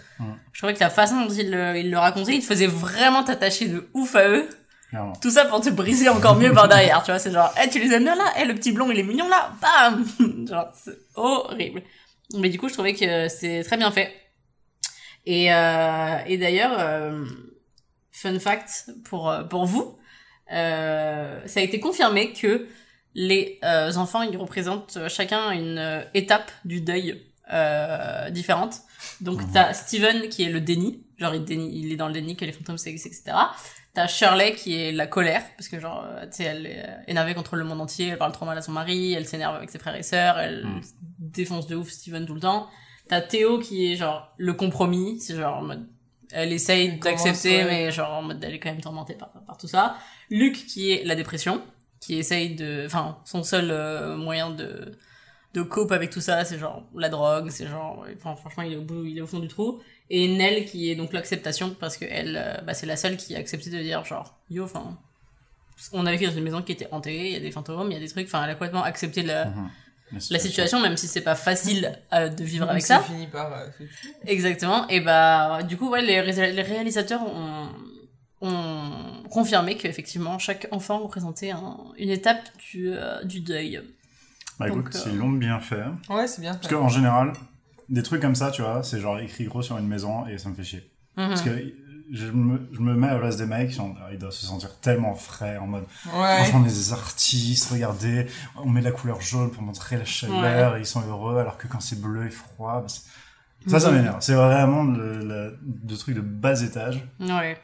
[0.54, 3.24] Je trouvais que la façon dont ils le, ils le racontaient, ils te faisaient vraiment
[3.24, 4.48] t'attacher de ouf à eux.
[4.90, 5.14] Clairement.
[5.22, 7.20] Tout ça pour te briser encore mieux par derrière, tu vois.
[7.20, 8.34] C'est genre, eh, tu les aimes bien là?
[8.42, 9.52] Eh, le petit blond, il est mignon là?
[9.62, 10.04] Bam
[10.48, 11.84] Genre, c'est horrible.
[12.38, 14.12] Mais du coup, je trouvais que c'est très bien fait.
[15.26, 17.24] Et, euh, et d'ailleurs, euh,
[18.22, 19.98] fun fact pour, euh, pour vous,
[20.52, 22.68] euh, ça a été confirmé que
[23.16, 28.76] les euh, enfants, ils représentent chacun une euh, étape du deuil euh, différente.
[29.22, 29.52] Donc, Mhm.
[29.54, 32.46] t'as Steven qui est le déni, genre il, dénie, il est dans le déni que
[32.46, 33.38] les fantômes existent, etc.
[33.96, 36.96] T'as Shirley qui est la colère, parce que genre, euh, tu sais, elle est euh,
[37.08, 39.72] énervée contre le monde entier, elle parle trop mal à son mari, elle s'énerve avec
[39.72, 40.82] ses frères et sœurs, elle Mm.
[41.20, 42.68] défonce de ouf Steven tout le temps.
[43.08, 45.88] T'as Théo qui est genre le compromis, c'est genre en mode,
[46.32, 47.66] elle essaye d'accepter, ouais.
[47.66, 49.98] mais genre en mode, elle est quand même tourmentée par, par tout ça.
[50.30, 51.62] Luc qui est la dépression,
[52.00, 54.98] qui essaye de, enfin, son seul euh, moyen de,
[55.54, 58.78] de cope avec tout ça, c'est genre la drogue, c'est genre, enfin, franchement, il est
[58.78, 59.82] au bout, il est au fond du trou.
[60.12, 63.36] Et Nell qui est donc l'acceptation parce que elle, euh, bah, c'est la seule qui
[63.36, 64.98] a accepté de dire genre, yo, enfin,
[65.94, 67.94] on a vécu dans une maison qui était hantée, il y a des fantômes, il
[67.94, 69.70] y a des trucs, enfin, elle a complètement accepté la, Mhm.
[70.12, 73.00] La situation, même si c'est pas facile euh, de vivre avec ça.
[73.02, 73.68] fini par euh.
[74.26, 74.88] Exactement.
[74.88, 77.70] Et bah, du coup, ouais, les, ré- les réalisateurs ont,
[78.42, 82.42] ont confirmé qu'effectivement, chaque enfant représentait un- une étape
[82.72, 83.82] du, euh, du deuil.
[84.60, 85.84] Bah Donc, écoute, euh, ils l'ont bien fait.
[86.10, 86.54] Ouais, c'est bien.
[86.56, 87.34] Parce qu'en général,
[87.90, 90.50] des trucs comme ça, tu vois, c'est genre écrit gros sur une maison et ça
[90.50, 90.90] me fait chier.
[91.18, 91.30] Mhm.
[91.30, 91.50] Parce que
[92.12, 94.46] je me, je me mets à la place des mecs, ils, sont- ils doivent se
[94.46, 96.38] sentir tellement frais en mode Ouais.
[96.38, 100.76] Franchement, on est des artistes, regardez, on met la couleur jaune pour montrer la chaleur,
[100.78, 102.88] et ils sont heureux, alors que quand c'est bleu et froid, bah,
[103.68, 104.18] ça, ça m'énerve.
[104.22, 107.04] C'est vraiment le, le, le truc de bas étage.
[107.20, 107.58] Ouais.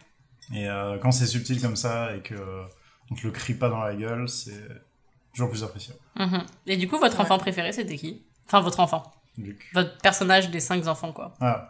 [0.54, 2.36] Et euh, quand c'est subtil comme ça et que
[3.10, 4.62] on te le crie pas dans la gueule, c'est
[5.34, 6.00] toujours plus appréciable.
[6.18, 6.44] Mhm.
[6.68, 7.22] Et du coup, votre Ouais.
[7.24, 8.24] enfant préféré, c'était qui?
[8.48, 9.12] Enfin, votre enfant.
[9.38, 9.70] Luc.
[9.74, 11.34] Votre personnage des cinq enfants, quoi.
[11.42, 11.68] Ah.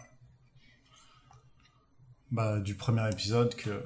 [2.35, 3.69] Bah, du premier épisode que.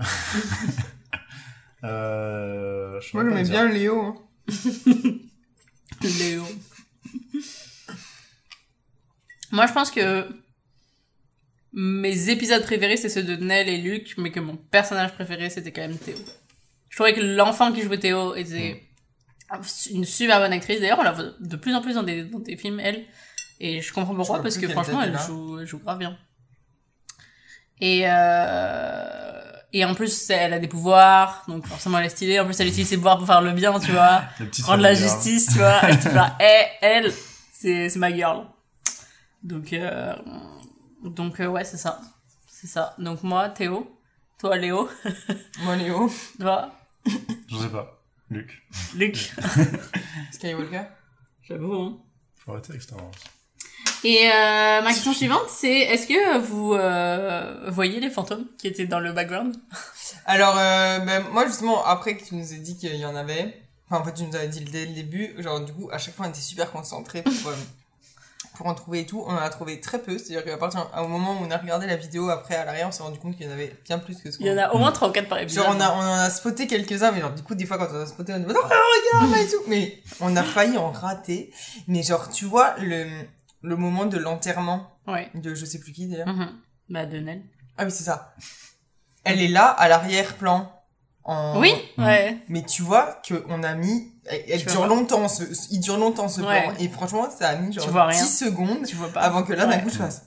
[1.83, 4.01] euh, je Moi, j'aimais bien Léo.
[4.01, 4.15] hein.
[6.19, 6.43] Léo.
[9.51, 10.27] Moi, je pense que
[11.73, 15.71] mes épisodes préférés, c'est ceux de Nell et Luc, mais que mon personnage préféré, c'était
[15.71, 16.17] quand même Théo.
[16.89, 18.81] Je trouvais que l'enfant qui jouait Théo était
[19.91, 20.79] une super bonne actrice.
[20.79, 23.05] D'ailleurs, on la voit de plus en plus dans des, dans des films, elle.
[23.59, 26.17] Et je comprends pourquoi, parce que franchement, elle joue, elle joue grave bien.
[27.81, 32.39] Et, euh, et en plus, elle a des pouvoirs, donc forcément, elle est stylée.
[32.39, 34.23] En plus, elle utilise ses pouvoirs pour faire le bien, tu vois
[34.63, 35.81] rendre la justice, tu vois.
[36.41, 37.13] Et elle,
[37.53, 38.45] c'est, c'est ma girl.
[39.43, 40.13] Donc, euh,
[41.03, 42.01] donc euh, ouais, c'est ça.
[42.47, 42.95] C'est ça.
[42.97, 43.95] Donc moi, Théo.
[44.39, 44.89] Toi, Léo.
[45.63, 46.09] Moi, Léo.
[46.39, 46.71] Toi,
[47.05, 48.01] Je sais pas.
[48.29, 48.65] Luc.
[48.95, 49.33] Luc.
[50.31, 50.83] Skywalker.
[51.41, 51.97] J'avoue, hein.
[52.37, 53.11] Faut arrêter avec Star Wars.
[54.03, 58.85] Et euh, ma question suivante, c'est est-ce que vous euh, voyez les fantômes qui étaient
[58.85, 59.55] dans le background?
[60.25, 63.61] Alors, euh, ben, moi, justement, après que tu nous aies dit qu'il y en avait,
[63.89, 66.15] enfin, en fait, tu nous avais dit dès le début, genre, du coup, à chaque
[66.15, 67.33] fois, on était super concentrés pour,
[68.55, 69.21] pour en trouver et tout.
[69.27, 71.85] On en a trouvé très peu, c'est-à-dire qu'à partir au moment où on a regardé
[71.85, 74.15] la vidéo, après, à l'arrière, on s'est rendu compte qu'il y en avait bien plus
[74.21, 75.65] que ce qu'on Il y en a au moins 3 ou 4 par épisode.
[75.65, 77.89] Genre, on, a, on en a spoté quelques-uns, mais genre, du coup, des fois, quand
[77.91, 79.63] on a spoté, on dit, non, regarde, et tout.
[79.67, 81.51] Mais on a failli en rater.
[81.87, 83.05] Mais genre, tu vois, le,
[83.61, 85.29] le moment de l'enterrement Ouais.
[85.35, 86.27] de je sais plus qui, d'ailleurs.
[86.27, 86.49] Mhm.
[86.89, 87.43] Bah, de Nell.
[87.77, 88.33] Ah oui, c'est ça.
[89.23, 90.71] Elle est là, à l'arrière-plan.
[91.23, 91.59] En...
[91.59, 92.05] Oui, Mhm.
[92.05, 92.37] ouais.
[92.47, 94.11] Mais tu vois qu'on a mis.
[94.47, 96.63] Elle, dure longtemps, ce, il dure longtemps ce Ouais.
[96.63, 96.73] plan.
[96.79, 98.19] Et franchement, ça a mis genre Tu vois rien.
[98.21, 99.21] 10 secondes Tu vois pas.
[99.21, 99.83] avant que là, d'un Ouais.
[99.83, 100.23] coup, je fasse.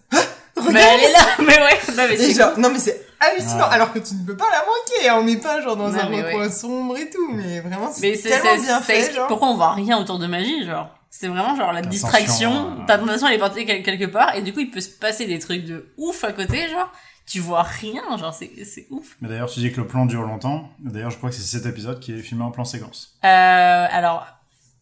[0.71, 1.95] Mais elle est là, mais ouais.
[1.97, 3.57] Non, mais c'est genre, non, mais c'est hallucinant.
[3.69, 3.75] Ouais.
[3.75, 5.11] Alors que tu ne peux pas la manquer.
[5.21, 6.51] On n'est pas genre dans Non, un recoin ouais.
[6.51, 7.33] sombre et tout.
[7.33, 9.13] Mais vraiment, Mais c'est tellement c'est- bien fait.
[9.15, 9.27] Genre.
[9.29, 10.89] pourquoi on voit rien autour de magie, genre.
[11.15, 14.41] C'est vraiment genre la distraction, euh, ta attention elle est portée quel- quelque part, et
[14.41, 16.91] du coup il peut se passer des trucs de ouf à côté, genre.
[17.27, 19.17] Tu vois rien, genre c'est c'est ouf.
[19.21, 20.71] Mais d'ailleurs, tu dis que le plan dure longtemps.
[20.81, 23.17] D'ailleurs, je crois que c'est cet épisode qui est filmé en plan séquence.
[23.25, 24.27] Euh, alors,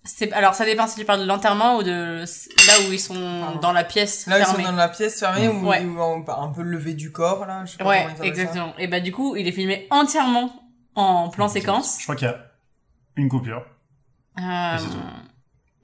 [0.04, 2.20] c'est alors ça dépend si tu parles de l'enterrement ou de
[2.66, 3.58] là où ils sont Pardon.
[3.60, 4.64] dans la pièce Là, ils fermée.
[4.64, 5.84] sont dans la pièce fermée ou, Ouais.
[5.84, 7.64] ou en- un peu levé du corps, là.
[7.66, 8.24] Je sais pas Ouais, ils ça.
[8.24, 8.72] exactement.
[8.78, 10.50] Et bah du coup, il est filmé entièrement
[10.94, 11.96] en plan séquence.
[11.98, 12.38] Je crois qu'il y a
[13.16, 13.64] une coupure.
[14.38, 14.96] Euh, c'est tout.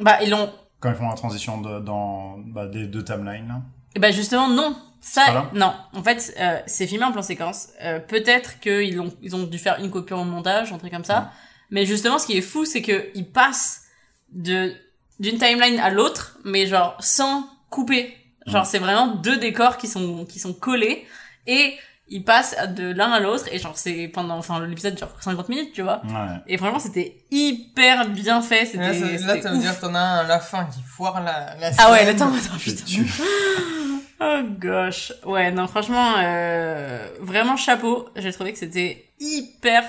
[0.00, 0.52] Bah ils l'ont.
[0.80, 3.62] Quand ils font la transition de, dans bah, des deux timelines.
[3.94, 4.76] Et bah justement non.
[5.00, 5.72] Ça, non.
[5.92, 7.68] En fait, euh, c'est filmé en plan séquence.
[7.80, 11.04] Euh, Peut-être qu'ils ont, ils ont dû faire une coupure au montage, un truc comme
[11.04, 11.30] ça.
[11.70, 13.84] Mais justement, ce qui est fou, c'est que ils passent
[14.32, 14.74] de
[15.20, 18.16] d'une timeline à l'autre, mais genre sans couper.
[18.46, 21.06] Genre c'est vraiment deux décors qui sont qui sont collés
[21.46, 21.76] et
[22.08, 25.72] ils passent de l'un à l'autre et genre c'est pendant enfin l'épisode dure 50 minutes,
[25.72, 26.02] tu vois.
[26.04, 26.36] Ouais.
[26.46, 28.64] Et franchement, c'était hyper bien fait.
[28.66, 28.94] C'était là,
[29.42, 31.90] ça veut dire que t'en as un à la fin qui foire la, la Ah
[31.92, 32.84] ouais, attends, attends, putain.
[32.86, 33.04] tu-
[34.20, 35.12] Oh gosh.
[35.24, 38.08] Ouais, non, franchement, euh, vraiment chapeau.
[38.16, 39.84] J'ai trouvé que c'était hyper,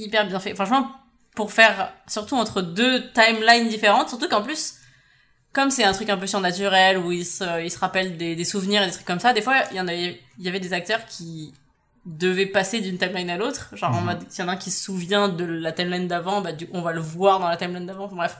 [0.00, 0.54] hyper bien fait.
[0.54, 0.90] Franchement,
[1.36, 4.74] pour faire, surtout entre deux timelines différentes, surtout qu'en plus,
[5.52, 8.44] comme c'est un truc un peu surnaturel, où ils se, ils se rappellent des, des
[8.44, 10.60] souvenirs et des trucs comme ça, des fois, il y en avait, il y avait
[10.60, 11.52] des acteurs qui
[12.06, 13.70] devaient passer d'une timeline à l'autre.
[13.76, 14.06] Genre, en Mhm.
[14.06, 16.66] mode, s'il y en a un qui se souvient de la timeline d'avant, bah, du
[16.66, 18.08] coup, on va le voir dans la timeline d'avant.
[18.08, 18.36] Bref.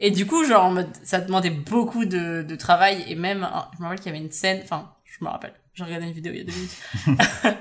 [0.00, 3.68] Et du coup, genre, en mode, ça demandait beaucoup de, de travail et même, hein,
[3.74, 6.12] je me rappelle qu'il y avait une scène, enfin, je me rappelle, j'ai regardé une
[6.12, 6.76] vidéo il y a deux minutes,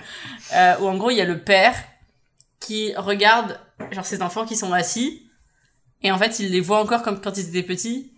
[0.55, 1.73] euh, où en gros, il y a le père
[2.59, 3.59] qui regarde,
[3.91, 5.29] genre, ses enfants qui sont assis
[6.01, 8.13] et en fait, il les voit encore comme quand ils étaient petits.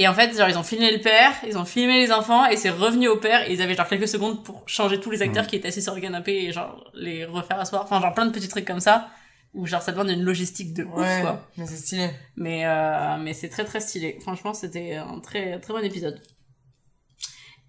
[0.00, 2.56] Et en fait, genre, ils ont filmé le père, ils ont filmé les enfants, et
[2.56, 5.46] c'est revenu au père, et ils avaient genre quelques secondes pour changer tous les acteurs
[5.48, 7.82] qui étaient assis sur le canapé et genre les refaire asseoir.
[7.82, 9.08] Enfin, genre plein de petits trucs comme ça,
[9.54, 11.48] où genre ça demande une logistique de ouf, Ouais, quoi.
[11.56, 12.10] mais c'est stylé.
[12.36, 14.18] Mais, euh, mais c'est très très stylé.
[14.22, 16.22] Franchement, c'était un très très bon épisode.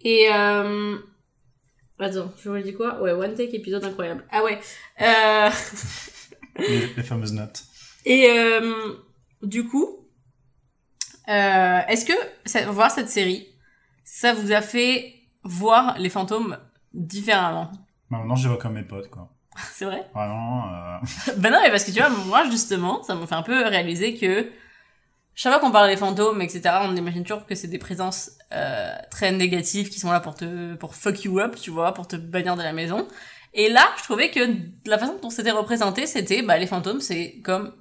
[0.02, 0.98] Et euh...
[2.00, 3.02] Attends, je vous ai dit quoi?
[3.02, 4.24] Ouais, One Take épisode incroyable.
[4.32, 4.60] Ah ouais.
[5.02, 5.50] Euh...
[6.60, 7.64] les, les fameuses notes.
[8.06, 8.94] Et euh,
[9.42, 9.99] du coup,
[11.30, 12.14] euh, est-ce que
[12.46, 13.48] ça- voir cette série,
[14.04, 15.14] ça vous a fait
[15.44, 16.58] voir les fantômes
[16.94, 17.72] différemment?
[18.10, 19.30] Mais maintenant, je les vois comme mes potes, quoi.
[19.74, 20.06] C'est vrai?
[20.14, 20.66] Vraiment.
[20.74, 20.98] Euh...
[21.38, 24.16] Ben non, mais parce que tu vois, moi justement, ça me fait un peu réaliser
[24.16, 24.50] que
[25.36, 28.94] chaque fois qu'on parle des fantômes, etc., on imagine toujours que c'est des présences euh,
[29.10, 32.16] très négatives qui sont là pour te pour fuck you up, tu vois, pour te
[32.18, 33.08] bannir de la maison.
[33.54, 34.40] Et là, je trouvais que
[34.86, 37.74] la façon dont c'était représenté, c'était bah les fantômes, c'est comme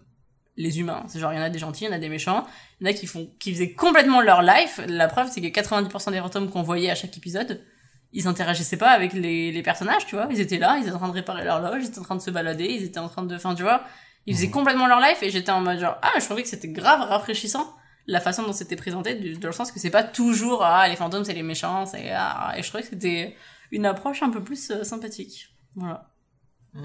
[0.58, 1.04] les humains.
[1.08, 2.46] C'est genre il y en a des gentils, il y en a des méchants,
[2.80, 4.80] il y en a qui font qui faisaient complètement leur life.
[4.88, 7.64] La preuve, c'est que 90% des fantômes qu'on voyait à chaque épisode,
[8.12, 10.26] ils interagissaient pas avec les, les personnages, tu vois.
[10.30, 12.16] Ils étaient là, ils étaient en train de réparer leur loge, ils étaient en train
[12.16, 13.84] de se balader, ils étaient en train de, enfin, tu vois,
[14.26, 14.52] ils faisaient Mhm.
[14.52, 17.72] complètement leur life et j'étais en mode genre, ah, je trouvais que c'était grave rafraîchissant
[18.06, 21.24] la façon dont c'était présenté, dans le sens que c'est pas toujours, ah, les fantômes
[21.24, 23.36] c'est les méchants, c'est, ah, et je trouvais que c'était
[23.70, 25.50] une approche un peu plus euh, sympathique.
[25.76, 26.08] Voilà.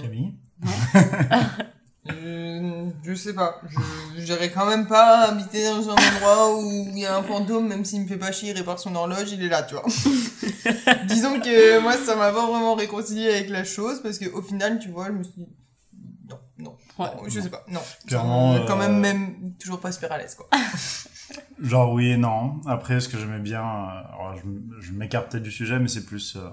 [0.02, 0.34] Camille?
[2.12, 3.62] Euh, je sais pas.
[4.16, 7.68] Je j'irai quand même pas habiter dans un endroit où il y a un fantôme,
[7.68, 9.86] même s'il me fait pas chier, il répare son horloge, il est là, tu vois.
[11.08, 14.80] Disons que moi, ça m'a pas vraiment réconcilié avec la chose, parce que au final,
[14.80, 15.48] tu vois, je me suis dit,
[16.30, 17.08] non, non, Ouais.
[17.16, 17.80] non, je sais pas, non.
[18.06, 20.48] Clairement, Genre, Quand euh, même, même, toujours pas super à l'aise, quoi.
[21.62, 22.60] Genre oui et non.
[22.68, 25.88] Après, ce que j'aimais bien, euh, alors, je, m- je m'écarte peut-être du sujet, mais
[25.88, 26.50] c'est plus, euh,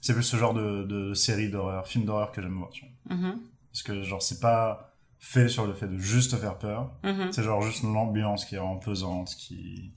[0.00, 2.70] c'est plus ce genre de, de série d'horreur, film d'horreur que j'aime voir.
[2.70, 3.16] Tu vois.
[3.16, 3.38] Mhm.
[3.72, 6.92] Parce que genre c'est pas fait sur le fait de juste te faire peur.
[7.02, 7.32] Mhm.
[7.32, 9.92] C'est genre juste l'ambiance qui est vraiment pesante, qui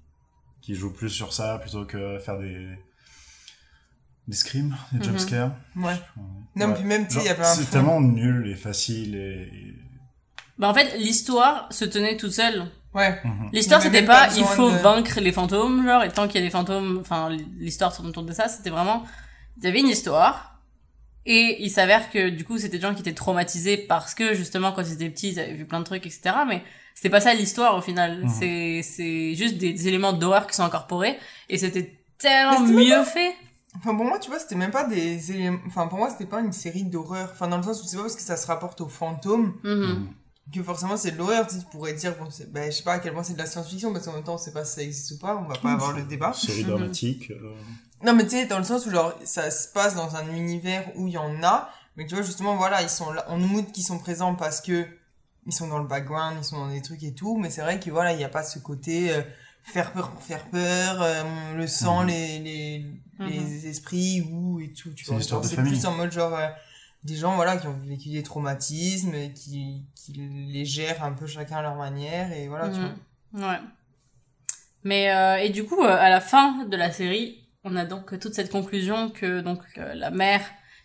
[0.62, 2.68] qui joue plus sur ça plutôt que faire des
[4.28, 5.04] des screams, des Mhm.
[5.04, 5.52] jumpscares.
[5.76, 5.96] Ouais.
[6.56, 6.74] Non, Ouais.
[6.76, 9.74] puis même, tu il y un C'est tellement nul et facile et.
[10.58, 12.70] Bah, en fait, l'histoire se tenait toute seule.
[12.94, 13.20] Ouais.
[13.24, 13.50] Mhm.
[13.52, 16.44] L'histoire, c'était pas pas, il faut de- vaincre les fantômes, genre, et tant qu'il y
[16.44, 19.04] a des fantômes, enfin, l'histoire tourne autour de ça, c'était vraiment,
[19.58, 20.51] il y avait une histoire,
[21.26, 24.72] et il s'avère que, du coup, c'était des gens qui étaient traumatisés parce que, justement,
[24.72, 26.64] quand ils étaient petits, ils avaient vu plein de trucs, etc., mais
[26.96, 28.24] c'était pas ça l'histoire, au final.
[28.24, 28.30] Mhm.
[28.40, 31.18] C'est, c'est juste des, des éléments d'horreur qui sont incorporés,
[31.50, 33.34] et c'était tellement mieux fait.
[33.78, 35.60] Enfin, pour moi, tu vois, c'était même pas des éléments.
[35.68, 37.30] Enfin, pour moi, c'était pas une série d'horreur.
[37.32, 40.08] Enfin, dans le sens où c'est pas parce que ça se rapporte aux fantômes Mhm.
[40.54, 41.48] que forcément c'est de l'horreur.
[41.48, 43.46] Tu pourrais dire, bon, c'est- ben, je sais pas à quel point c'est de la
[43.46, 45.56] science-fiction, parce qu'en même temps, on sait pas si ça existe ou pas, on va
[45.58, 46.34] pas avoir le débat.
[46.34, 46.70] Série Mhm.
[46.70, 47.32] dramatique.
[47.32, 47.54] euh,
[48.04, 50.91] Non, mais tu sais, dans le sens où, genre, ça se passe dans un univers
[50.95, 53.47] où il y en a, mais tu vois, justement, voilà, ils sont là, on nous
[53.47, 54.88] montre qu'ils sont présents parce que
[55.47, 57.80] ils sont dans le background, ils sont dans des trucs et tout, mais c'est vrai
[57.80, 59.22] que, voilà, il n'y a pas ce côté euh,
[59.64, 62.08] faire peur pour faire peur, euh, le sang, Mhm.
[62.08, 62.86] les, les,
[63.20, 63.28] Mhm.
[63.28, 65.16] les esprits, ou et tout, tu C'est vois.
[65.16, 66.47] une histoire Genre, de C'est plus en mode, genre, euh,
[67.04, 71.26] des gens, voilà, qui ont vécu des traumatismes, et qui, qui les gèrent un peu
[71.28, 72.95] chacun à leur manière, et voilà, tu Mhm.
[73.34, 73.49] vois.
[73.52, 73.60] Ouais.
[74.84, 78.18] Mais euh, et du coup, euh, à la fin de la série, on a donc
[78.20, 80.41] toute cette conclusion que donc euh, la mère,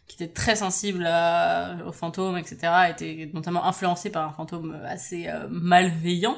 [0.06, 2.58] qui était très sensible à- aux fantômes, etc.,
[2.90, 6.36] était notamment influencée par un fantôme assez euh, malveillant,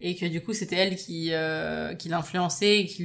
[0.00, 3.04] et que du coup c'était elle qui euh, qui l'influençait, et qui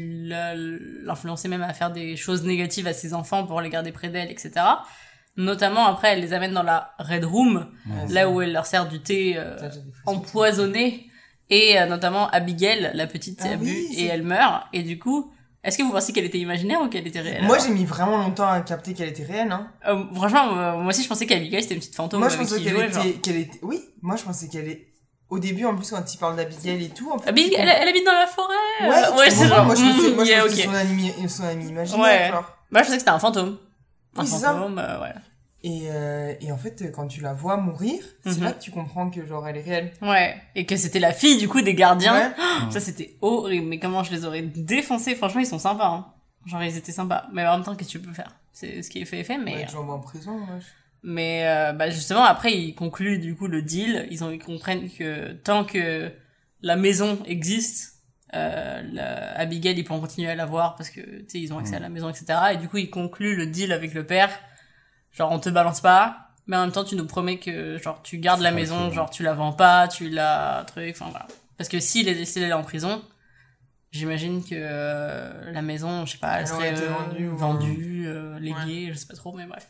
[1.04, 4.32] l'influençait même à faire des choses négatives à ses enfants pour les garder près d'elle,
[4.32, 4.52] etc.
[5.40, 8.12] Notamment, après, elle les amène dans la Red Room, Ouais.
[8.12, 9.56] là où elle leur sert du thé euh,
[10.08, 11.10] empoisonné.
[11.52, 14.66] Et euh, notamment Abigail, la petite, Ah a bu oui, et elle meurt.
[14.74, 15.32] Et du coup,
[15.64, 18.18] est-ce que vous pensez qu'elle était imaginaire ou qu'elle était réelle Moi, j'ai mis vraiment
[18.18, 19.72] longtemps à capter qu'elle était réelle, hein.
[19.88, 22.62] Euh, Franchement, euh, moi aussi, je pensais qu'Abigail, c'était une petite fantôme Moi, je pensais
[22.62, 23.06] qu'elle genre.
[23.06, 24.88] était, oui, moi, je pensais qu'elle est,
[25.30, 27.30] au début, en plus, quand il parle d'Abigail et tout, en fait.
[27.30, 28.54] Abigail, tu elle, elle habite dans la forêt
[29.18, 30.52] Ouais, c'est genre, Moi, je pensais, mm, moi, je yeah, ok.
[30.52, 32.30] son ami, son ami imaginaire, Ouais.
[32.32, 32.52] genre.
[32.72, 33.58] Moi, je pensais que c'était un fantôme.
[34.16, 34.54] Un Oui, c'est ça.
[34.54, 35.14] fantôme, euh, ouais.
[35.64, 38.44] Et, euh, et en fait, quand tu la vois mourir, c'est Mhm.
[38.44, 39.92] là que tu comprends que, genre, elle est réelle.
[40.02, 40.36] Ouais.
[40.56, 42.14] Et que c'était la fille, du coup, des gardiens.
[42.68, 42.72] Ouais.
[42.72, 43.66] Ça, c'était horrible.
[43.68, 45.16] Mais comment je les aurais défoncés?
[45.16, 46.14] Franchement, ils sont sympas, hein.
[46.46, 47.26] Genre, ils étaient sympas.
[47.34, 48.36] Mais en même temps, qu'est-ce que tu peux faire?
[48.54, 49.56] C'est ce qui est fait est fait, mais.
[49.56, 50.64] Ouais, tu l'envoies en prison, wesh.
[51.04, 54.08] Mais euh, bah justement, après, ils concluent du coup le deal.
[54.10, 56.12] Ils, ont, ils comprennent que tant que
[56.62, 57.94] la maison existe,
[58.34, 61.60] euh, la- Abigail, ils pourront continuer à la voir parce que, tu sais, ils ont
[61.60, 62.26] accès à la maison, etc.
[62.54, 64.30] Et du coup, ils concluent le deal avec le père.
[65.18, 68.18] Genre, on te balance pas, mais en même temps, tu nous promets que, genre, tu
[68.20, 71.28] gardes la maison, genre, tu la vends pas, tu la truc, enfin voilà.
[71.58, 73.02] Parce que s'il est, s'il est en prison,
[73.92, 78.04] j'imagine que euh, la maison, je sais pas, elle, Elle serait euh, vendue ou- vendue,
[78.08, 79.68] euh, léguée, je sais pas trop, mais bref.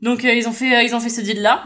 [0.00, 1.64] Donc euh, ils ont fait euh, ils ont fait ce deal là.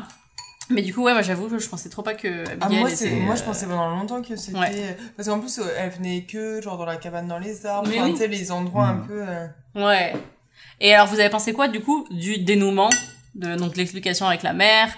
[0.69, 3.21] Mais du coup ouais moi j'avoue je pensais trop pas que Ah, moi, c'est, était,
[3.21, 4.97] moi, je euh, pensais pendant longtemps que c'était, Ouais.
[5.17, 8.07] parce qu'en plus, elle venait que, genre, dans la cabane dans les arbres, Mais enfin,
[8.09, 8.13] oui.
[8.15, 9.07] tu sais, les endroits un Mhm.
[9.07, 9.47] peu, euh,
[9.77, 10.13] Ouais.
[10.81, 12.91] Et alors vous avez pensé quoi du coup du dénouement
[13.35, 14.89] de donc l'explication avec la mère,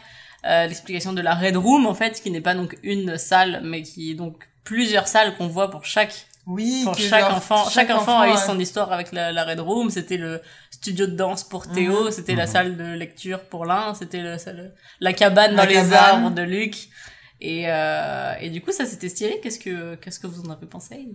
[0.46, 3.82] euh, l'explication de la Red Room en fait qui n'est pas donc une salle mais
[3.82, 7.68] qui est donc plusieurs salles qu'on voit pour chaque oui, pour que, chaque genre, enfant.
[7.68, 9.90] Chaque, enfant, a eu son histoire avec la, la Red Room.
[9.90, 10.40] C'était le
[10.70, 12.10] studio de danse pour Théo, Mhm.
[12.10, 12.50] c'était la Mhm.
[12.52, 16.40] salle de lecture pour l'un, c'était le, salle- la cabane La dans les arbres de
[16.40, 16.88] Luc.
[17.42, 19.40] Et, euh, et du coup, ça c'était stylé.
[19.42, 21.06] Qu'est-ce que, qu'est-ce que vous en avez pensé?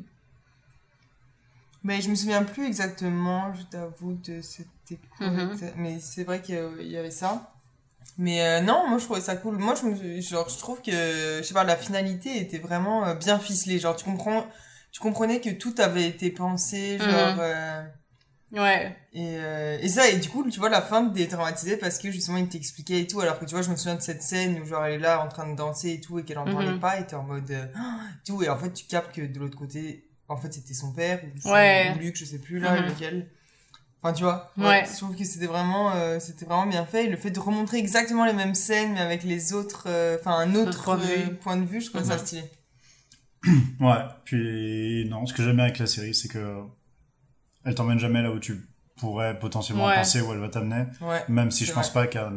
[1.84, 5.58] Mais je me souviens plus exactement, je t'avoue, de c'était quoi, Mhm.
[5.78, 7.50] mais c'est vrai qu'il y avait ça.
[8.18, 9.58] Mais euh, non, moi je trouvais ça cool.
[9.58, 13.16] Moi je me genre je trouve que je sais pas la finalité était vraiment euh,
[13.16, 13.80] bien ficelée.
[13.80, 14.46] Genre tu comprends
[14.92, 17.40] tu comprenais que tout avait été pensé genre Mhm.
[17.40, 17.84] euh,
[18.52, 18.96] Ouais.
[19.14, 22.38] et euh, et ça et du coup tu vois la fin détraumatisée parce que justement
[22.38, 24.66] il t'expliquait et tout alors que tu vois je me souviens de cette scène où
[24.66, 26.80] genre elle est là en train de danser et tout et qu'elle en parlait Mhm.
[26.80, 27.66] pas et t'es en mode euh,
[28.28, 31.22] tout et en fait tu captes que de l'autre côté en fait c'était son père
[31.24, 31.94] ou, son- Ouais.
[31.96, 32.88] ou Luc je sais plus là Mhm.
[32.90, 33.28] lequel
[34.02, 34.84] enfin tu vois Ouais.
[34.92, 37.78] je trouve que c'était vraiment euh, c'était vraiment bien fait et le fait de remontrer
[37.78, 41.14] exactement les mêmes scènes mais avec les autres euh, enfin un autre point de vue.
[41.14, 42.20] euh, point de vue je trouve ça Mhm.
[42.26, 42.44] stylé
[43.80, 46.62] Ouais, puis non, ce que j'aime bien avec la série, c'est que
[47.66, 48.68] elle t'emmène jamais là où tu
[48.98, 49.96] pourrais potentiellement Ouais.
[49.96, 52.32] penser où elle va t'amener, ouais même si je pense pas qu'à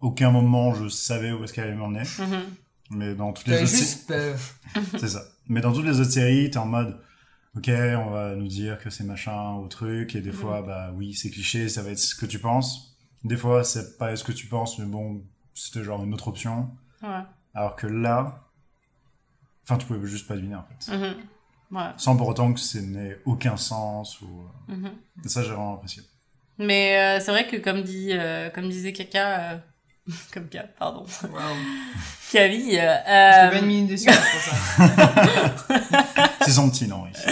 [0.00, 2.02] aucun moment je savais où est-ce qu'elle allait m'emmener.
[2.18, 2.42] Mhm.
[2.90, 4.12] Mais dans toutes les autres juste
[4.98, 5.22] c'est ça.
[5.48, 6.98] Mais dans toutes les autres séries, t'es en mode,
[7.58, 7.68] ok,
[8.06, 10.36] on va nous dire que c'est machin ou truc, et des Mhm.
[10.36, 12.96] fois, bah oui, c'est cliché, ça va être ce que tu penses.
[13.24, 15.22] Des fois, c'est pas ce que tu penses, mais bon,
[15.54, 16.70] c'était genre une autre option.
[17.02, 17.22] Ouais.
[17.54, 18.44] Alors que là,
[19.64, 20.96] enfin, tu pouvais juste pas deviner en fait.
[20.96, 21.16] Mhm.
[21.70, 21.90] Ouais.
[21.98, 24.44] Sans pour autant que ça n'ait aucun sens ou.
[24.68, 24.90] Mhm.
[25.24, 26.02] Et ça, j'ai vraiment apprécié.
[26.58, 29.58] Mais euh, c'est vrai que comme dit, euh, comme disait Kaka, euh,
[30.32, 31.42] comme K, pardon, waouh
[32.32, 37.26] Camille, euh, je fais 20 minutes dessus c'est pour ça C'est son petit nom ici.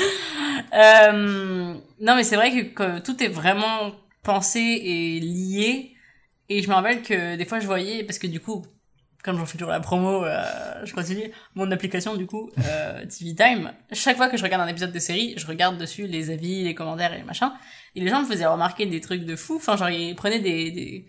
[0.72, 5.94] Euh, non, mais c'est vrai que, que tout est vraiment pensé et lié.
[6.48, 8.64] Et je me rappelle que des fois, je voyais, parce que du coup,
[9.22, 10.44] comme j'en fais toujours la promo, euh,
[10.84, 14.68] je continue, mon application, du coup, euh, TV Time, chaque fois que je regarde un
[14.68, 17.52] épisode de série, je regarde dessus les avis, les commentaires et les machins.
[17.94, 19.56] Et les gens me faisaient remarquer des trucs de fou.
[19.56, 21.08] Enfin, genre, ils prenaient des, des,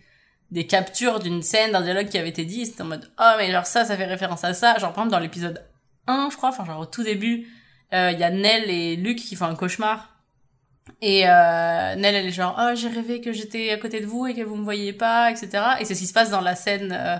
[0.51, 2.65] des captures d'une scène, d'un dialogue qui avait été dit.
[2.65, 4.77] C'était en mode, oh, mais genre ça, ça fait référence à ça.
[4.77, 5.63] Genre, par exemple, dans l'épisode
[6.07, 7.47] 1, je crois, enfin, genre au tout début,
[7.93, 10.13] euh, il y a Nell et Luc qui font un cauchemar.
[11.01, 14.25] Et euh, Nell, elle est genre, oh, j'ai rêvé que j'étais à côté de vous
[14.25, 15.63] et que vous me voyiez pas, etc.
[15.79, 17.17] Et c'est ce qui se passe dans la scène, euh,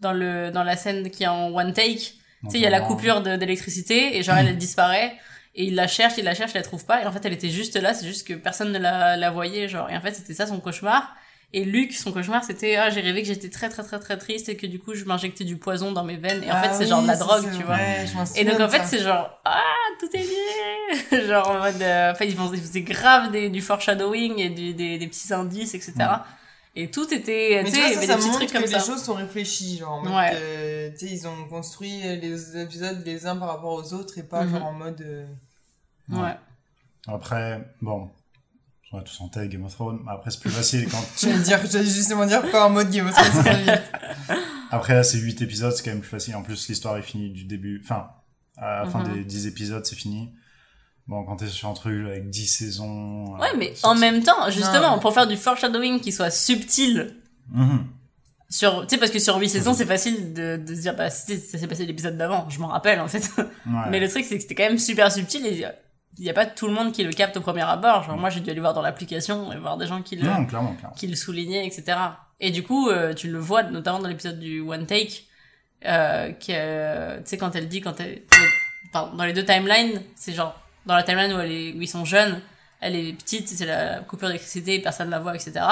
[0.00, 1.96] dans le, dans la scène qui est en one take.
[2.44, 5.16] Tu sais, il y a la coupure d'électricité et genre elle, elle disparaît
[5.54, 7.32] et il la cherche, il la cherche, il la trouve pas et en fait elle
[7.32, 10.12] était juste là, c'est juste que personne ne la, la voyait genre et en fait
[10.12, 11.14] c'était ça son cauchemar.
[11.54, 14.48] Et Luc, son cauchemar, c'était ah j'ai rêvé que j'étais très très très très triste
[14.48, 16.72] et que du coup je m'injectais du poison dans mes veines et en Ah fait
[16.72, 17.76] c'est oui, genre de la ça, drogue, tu vois.
[17.76, 18.84] vrai, je m'en Et donc en fait ça.
[18.84, 19.62] c'est genre ah
[20.00, 23.60] tout est lié genre en mode euh, enfin ils faisaient, ils faisaient grave des, du
[23.60, 25.92] foreshadowing et du, des, des petits indices etc
[26.74, 28.48] et tout était Mais tu vois, il y ça, avait ça des petits montre trucs
[28.48, 30.30] que comme les ça choses sont réfléchies, genre, en mode Ouais.
[30.30, 34.22] que, tu sais, ils ont construit les épisodes les uns par rapport aux autres et
[34.22, 34.52] pas Mhm.
[34.52, 35.00] genre en mode...
[35.02, 35.26] euh,
[36.08, 36.34] ouais
[37.06, 38.10] Après, bon,
[38.92, 40.00] on va tous en tête Game of Thrones.
[40.04, 41.02] mais Après, c'est plus facile quand.
[41.20, 43.82] J'allais dire, j'allais justement dire pas en mode Game of Thrones, c'est très vite.
[44.70, 46.34] Après, là, c'est 8 épisodes, c'est quand même plus facile.
[46.36, 47.80] En plus, l'histoire est finie du début.
[47.84, 48.08] Enfin,
[48.56, 49.14] à la fin Mhm.
[49.14, 50.30] des 10 épisodes, c'est fini.
[51.08, 53.36] Bon, quand t'es sur un truc avec 10 saisons.
[53.38, 57.16] Ouais, euh, mais en même temps, justement, mais- pour faire du foreshadowing qui soit subtil
[57.50, 57.86] Mhm.
[58.48, 61.08] Sur, tu sais, parce que sur 8 saisons, c'est facile de, de se dire, bah,
[61.08, 63.26] si ça s'est passé l'épisode d'avant, je m'en rappelle, en fait.
[63.38, 63.44] Ouais.
[63.90, 65.54] Mais le truc, c'est que c'était quand même super subtil et
[66.18, 68.02] il y a pas tout le monde qui le capte au premier abord.
[68.04, 70.44] Genre, moi, j'ai dû aller voir dans l'application et voir des gens qui le, Non,
[70.44, 70.94] clairement, clairement.
[70.96, 71.96] qui le soulignait, etc.
[72.40, 75.24] Et du coup, euh, tu le vois notamment dans l'épisode du One Take,
[75.86, 78.22] euh, qui, euh, tu sais, quand elle dit, quand elle,
[78.92, 81.88] pardon, dans les deux timelines, c'est genre, dans la timeline où, elle est, où ils
[81.88, 82.40] sont jeunes,
[82.80, 85.64] elle est petite, c'est la coupure d'électricité, personne la voit, etc.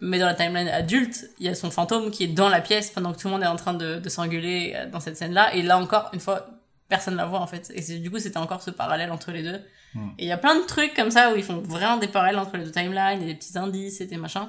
[0.00, 2.90] Mais dans la timeline adulte, il y a son fantôme qui est dans la pièce
[2.90, 5.54] pendant que tout le monde est en train de, de s'engueuler dans cette scène-là.
[5.54, 6.46] Et là encore, une fois,
[6.94, 7.72] personne la voit en fait.
[7.74, 9.60] Et du coup, c'était encore ce parallèle entre les deux.
[9.94, 10.10] Hmm.
[10.18, 12.38] Et il y a plein de trucs comme ça où ils font vraiment des parallèles
[12.38, 14.48] entre les deux timelines, et des petits indices et des machins.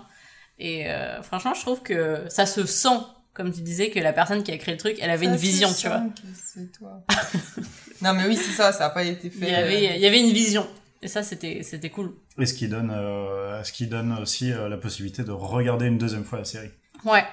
[0.60, 3.00] Et euh, franchement, je trouve que ça se sent,
[3.34, 5.38] comme tu disais, que la personne qui a créé le truc, elle avait Ça une
[5.38, 6.04] vision, tu vois.
[6.44, 7.04] C'est toi.
[8.02, 9.46] non, mais oui, c'est ça, ça a pas été fait.
[9.48, 10.68] Il y avait, il y avait une vision.
[11.02, 12.14] Et ça, c'était, c'était cool.
[12.40, 15.98] Et ce qui donne, euh, ce qui donne aussi euh, la possibilité de regarder une
[15.98, 16.72] deuxième fois la série.
[17.06, 17.26] Ouais.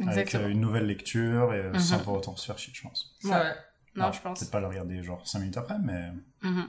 [0.00, 0.44] Avec Exactement.
[0.44, 1.78] euh, une nouvelle lecture et euh, Mhm.
[1.80, 3.16] sans pour autant se faire chier, je pense.
[3.20, 3.30] C'est
[3.96, 4.38] Non, je pense.
[4.38, 6.10] Peut-être pas le regarder genre 5 minutes après, mais.
[6.42, 6.68] Mhm.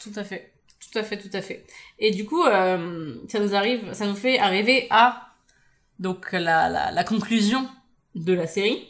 [0.00, 0.52] Tout à fait.
[0.80, 1.66] Tout à fait, tout à fait.
[1.98, 5.34] Et du coup, euh, ça nous arrive, ça nous fait arriver à
[5.98, 7.68] donc la, la, la conclusion
[8.14, 8.86] de la série.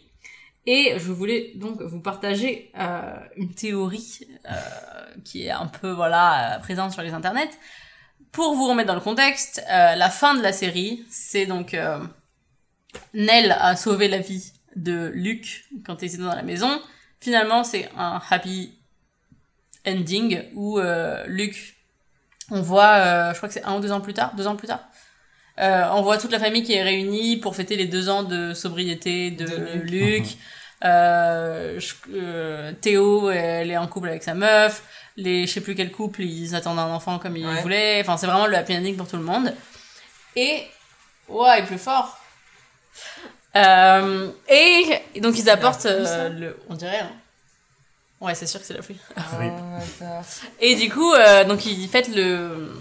[0.66, 4.54] Et je voulais donc vous partager euh, une théorie euh,
[5.24, 7.48] qui est un peu voilà présente sur les internets.
[8.32, 11.74] Pour vous remettre dans le contexte, la fin de la série, c'est donc
[13.14, 16.80] Nell a sauvé la vie de Luke quand il était dans la maison.
[17.20, 18.72] Finalement, c'est un happy
[19.86, 21.74] ending où euh, Luke,
[22.50, 24.56] on voit, euh, je crois que c'est un ou deux ans plus tard, deux ans
[24.56, 24.80] plus tard,
[25.58, 28.54] euh, on voit toute la famille qui est réunie pour fêter les deux ans de
[28.54, 29.44] sobriété de.
[30.84, 34.84] Euh, je- euh, Théo, elle est en couple avec sa meuf.
[35.16, 37.60] Les, je sais plus quel couple, ils attendent un enfant comme ils Ouais.
[37.62, 38.00] voulaient.
[38.00, 39.52] Enfin, c'est vraiment le happy ending pour tout le monde.
[40.36, 40.62] Et,
[41.28, 42.16] ouais, il pleut fort.
[43.56, 47.00] Euh, et donc ils apportent euh, le, on dirait.
[47.00, 47.10] Hein.
[48.20, 48.98] Ouais, c'est sûr que c'est la pluie.
[49.16, 49.22] Ah.
[50.60, 52.72] Et du coup, euh, donc ils fêtent le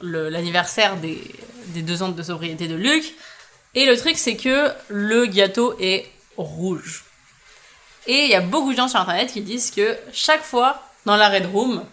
[0.00, 1.22] l'anniversaire des,
[1.68, 3.14] des deux ans de sobriété de Luc.
[3.74, 7.04] Et le truc, c'est que le gâteau est rouge.
[8.06, 11.16] Et il y a beaucoup de gens sur Internet qui disent que chaque fois, dans
[11.16, 11.84] la Red Room,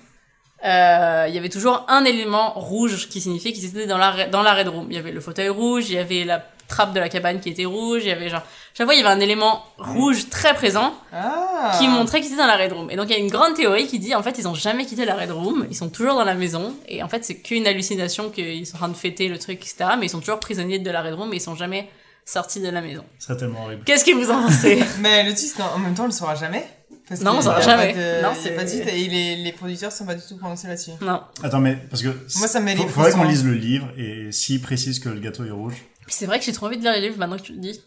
[0.64, 4.44] euh, il y avait toujours un élément rouge qui signifiait qu'ils étaient dans la, dans
[4.44, 4.88] la Red Room.
[4.90, 6.40] Il y avait le fauteuil rouge, il y avait la
[6.72, 8.42] trappe de la cabane qui était rouge, il y avait genre...
[8.74, 11.74] Chaque fois, il y avait un élément rouge très présent Ah.
[11.78, 12.90] qui montrait qu'ils étaient dans la Red Room.
[12.90, 14.86] Et donc il y a une grande théorie qui dit en fait ils ont jamais
[14.86, 17.68] quitté la Red Room, ils sont toujours dans la maison et en fait c'est qu'une
[17.68, 19.92] hallucination qu'ils sont en train de fêter le truc etc.
[20.00, 21.90] Mais ils sont toujours prisonniers de la Red Room et ils sont jamais
[22.26, 23.04] sortis de la maison.
[23.20, 23.84] Ce serait tellement horrible.
[23.86, 24.82] Qu'est-ce que vous en pensez?
[25.00, 26.66] Mais le c'est qu'en même temps, on le saura jamais.
[27.10, 27.92] Parce Non, on saura jamais.
[27.94, 30.92] De, Non, c'est- pas suite et les, les producteurs sont pas du tout prononcés là-dessus.
[31.02, 31.22] Non.
[31.44, 32.08] Attends, mais parce que.
[32.38, 33.30] Moi, ça me met les Faudrait qu'on frissons.
[33.30, 35.76] lise le livre et s'ils précisent que le gâteau est rouge.
[36.14, 37.80] C'est vrai que j'ai trop envie de lire les livres maintenant que tu le dis.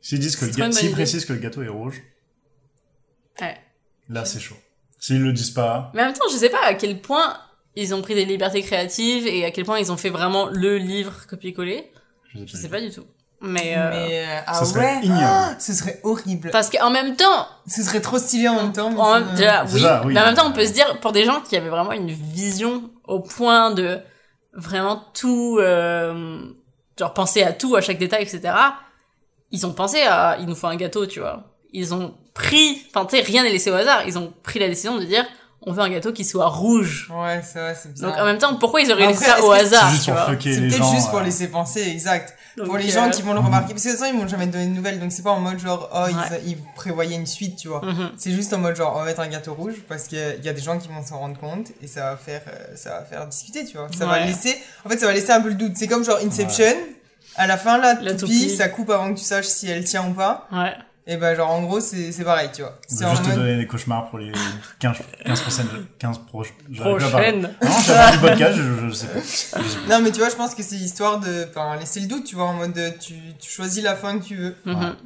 [0.00, 2.00] S'ils disent que le bonne s'ils précisent que le gâteau est rouge,
[3.40, 3.56] Ouais.
[4.08, 4.56] là c'est chaud.
[4.98, 7.36] S'ils le disent pas, Mais en même temps je sais pas à quel point
[7.76, 10.76] ils ont pris des libertés créatives et à quel point ils ont fait vraiment le
[10.78, 11.90] livre copier-coller.
[12.34, 12.58] je sais Je pas.
[12.58, 13.04] sais pas du tout.
[13.40, 15.20] Mais, euh, Mais euh, ah Ça serait ouais, ignoble.
[15.22, 16.50] ah, ce serait horrible.
[16.50, 18.88] parce qu'en même temps Ce serait trop stylé en même temps.
[18.98, 19.80] En ça même, me- déjà, C'est oui.
[19.80, 20.14] ça, oui.
[20.14, 22.10] Mais en même temps, on peut se dire, pour des gens qui avaient vraiment une
[22.10, 24.00] vision au point de
[24.54, 26.42] vraiment tout, euh,
[26.98, 28.52] genre penser à tout, à chaque détail, etc.
[29.50, 31.44] Ils ont pensé à, il nous faut un gâteau, tu vois.
[31.72, 34.02] Ils ont pris, enfin, tu sais, rien n'est laissé au hasard.
[34.06, 35.24] Ils ont pris la décision de dire,
[35.62, 37.10] on veut un gâteau qui soit rouge.
[37.14, 38.12] Ouais, c'est vrai, c'est bizarre.
[38.12, 40.68] Donc, en même temps, pourquoi ils auraient laissé ça au c'est hasard, juste C'est les
[40.68, 40.94] peut-être gens.
[40.94, 42.37] juste pour euh, laisser penser, exact.
[42.58, 43.72] Donc, pour les euh, gens qui vont le remarquer.
[43.72, 45.40] Parce que de toute façon, ils m'ont jamais donné de nouvelles, donc c'est pas en
[45.40, 46.12] mode genre, oh, Ouais.
[46.44, 47.84] ils, ils prévoyaient une suite, tu vois.
[47.84, 48.10] mhm.
[48.16, 50.34] C'est juste en mode genre, on va mettre un gâteau rouge parce qu'il y a-
[50.34, 52.76] il y a des gens qui vont s'en rendre compte et ça va faire, euh,
[52.76, 53.88] ça va faire discuter, tu vois.
[53.96, 55.72] Ça va laisser, en fait, ça va laisser un peu le doute.
[55.76, 56.74] C'est comme genre Inception.
[57.36, 58.56] À la fin, là, La Toupie, toupie.
[58.56, 60.48] ça coupe avant que tu saches si elle tient ou pas.
[60.52, 60.74] Ouais.
[61.10, 62.74] Et ben, genre, en gros, c'est c'est pareil, tu vois.
[62.86, 63.38] C'est juste te mode.
[63.38, 64.30] donner des cauchemars pour les
[64.78, 65.66] 15, 15 prochaines,
[65.98, 66.52] 15 proches.
[66.70, 67.32] j'arrive pas à parler.
[67.32, 67.54] Prochaine.
[67.62, 69.20] Non, j'ai pas du podcast, je, je sais pas.
[69.20, 69.96] Je sais pas.
[69.98, 72.34] Non, mais tu vois, je pense que c'est histoire de, enfin, laisser le doute, tu
[72.36, 74.54] vois, en mode, de- tu, tu choisis la fin que tu veux.
[74.66, 74.96] Mhm.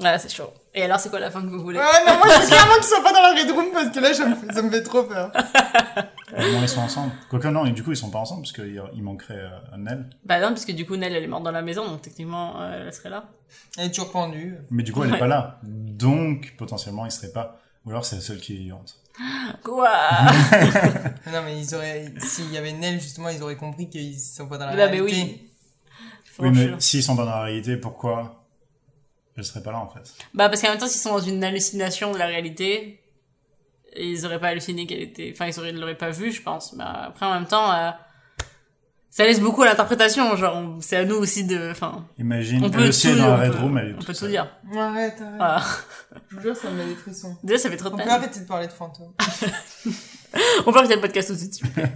[0.00, 0.52] Ouais, c'est chaud.
[0.72, 1.78] Et alors, c'est quoi la fin que vous voulez?
[1.78, 3.98] Ouais, non, moi, je veux clairement qu'ils soient pas dans la Red Room parce que
[4.00, 5.32] là, ça me fait, ça me fait trop peur.
[6.32, 7.12] Au moins, ils sont ensemble.
[7.28, 10.08] Quoique, non, et du coup, ils sont pas ensemble parce qu'il il manquerait euh, Nell.
[10.24, 12.60] Bah non, parce que du coup, Nell, elle est morte dans la maison, donc techniquement,
[12.62, 13.28] euh, elle serait là.
[13.76, 14.56] Elle est toujours pendue.
[14.70, 15.16] Mais du coup, elle Ouais.
[15.16, 15.60] est pas là.
[15.62, 17.60] Donc, potentiellement, il serait pas.
[17.84, 18.96] Ou alors, c'est la seule qui est vivante.
[19.62, 19.90] Quoi?
[21.32, 24.56] Non, mais ils auraient, s'il y avait Nell, justement, ils auraient compris qu'ils sont pas
[24.58, 25.12] dans la Là, mais réalité.
[25.12, 25.50] oui.
[26.40, 28.44] Oui, mais s'ils sont pas dans la réalité, pourquoi
[29.36, 30.12] elle serait pas là, en fait?
[30.32, 33.00] Bah parce qu'en même temps, s'ils sont dans une hallucination de la réalité,
[33.96, 35.30] ils auraient pas halluciné qu'elle était...
[35.34, 36.72] Enfin, ils auraient- ils l'auraient pas vu, je pense.
[36.74, 37.90] Mais après, en même temps, euh,
[39.10, 40.34] ça laisse beaucoup à l'interprétation.
[40.36, 43.18] Genre, on- c'est à nous aussi de, enfin, Imagine, on elle peut aussi tout, est
[43.18, 44.30] dans la on Red peut- Room, elle est on toute peut tout seule.
[44.30, 44.48] dire.
[44.76, 45.34] Arrête, arrête.
[45.36, 45.62] Voilà.
[46.30, 47.36] Je vous jure, ça me met des frissons.
[47.44, 48.12] Déjà, ça fait trop de On peut peine.
[48.12, 49.12] arrêter de parler de fantômes.
[50.66, 51.92] On peut arrêter le podcast tout de suite, s'il vous plaît.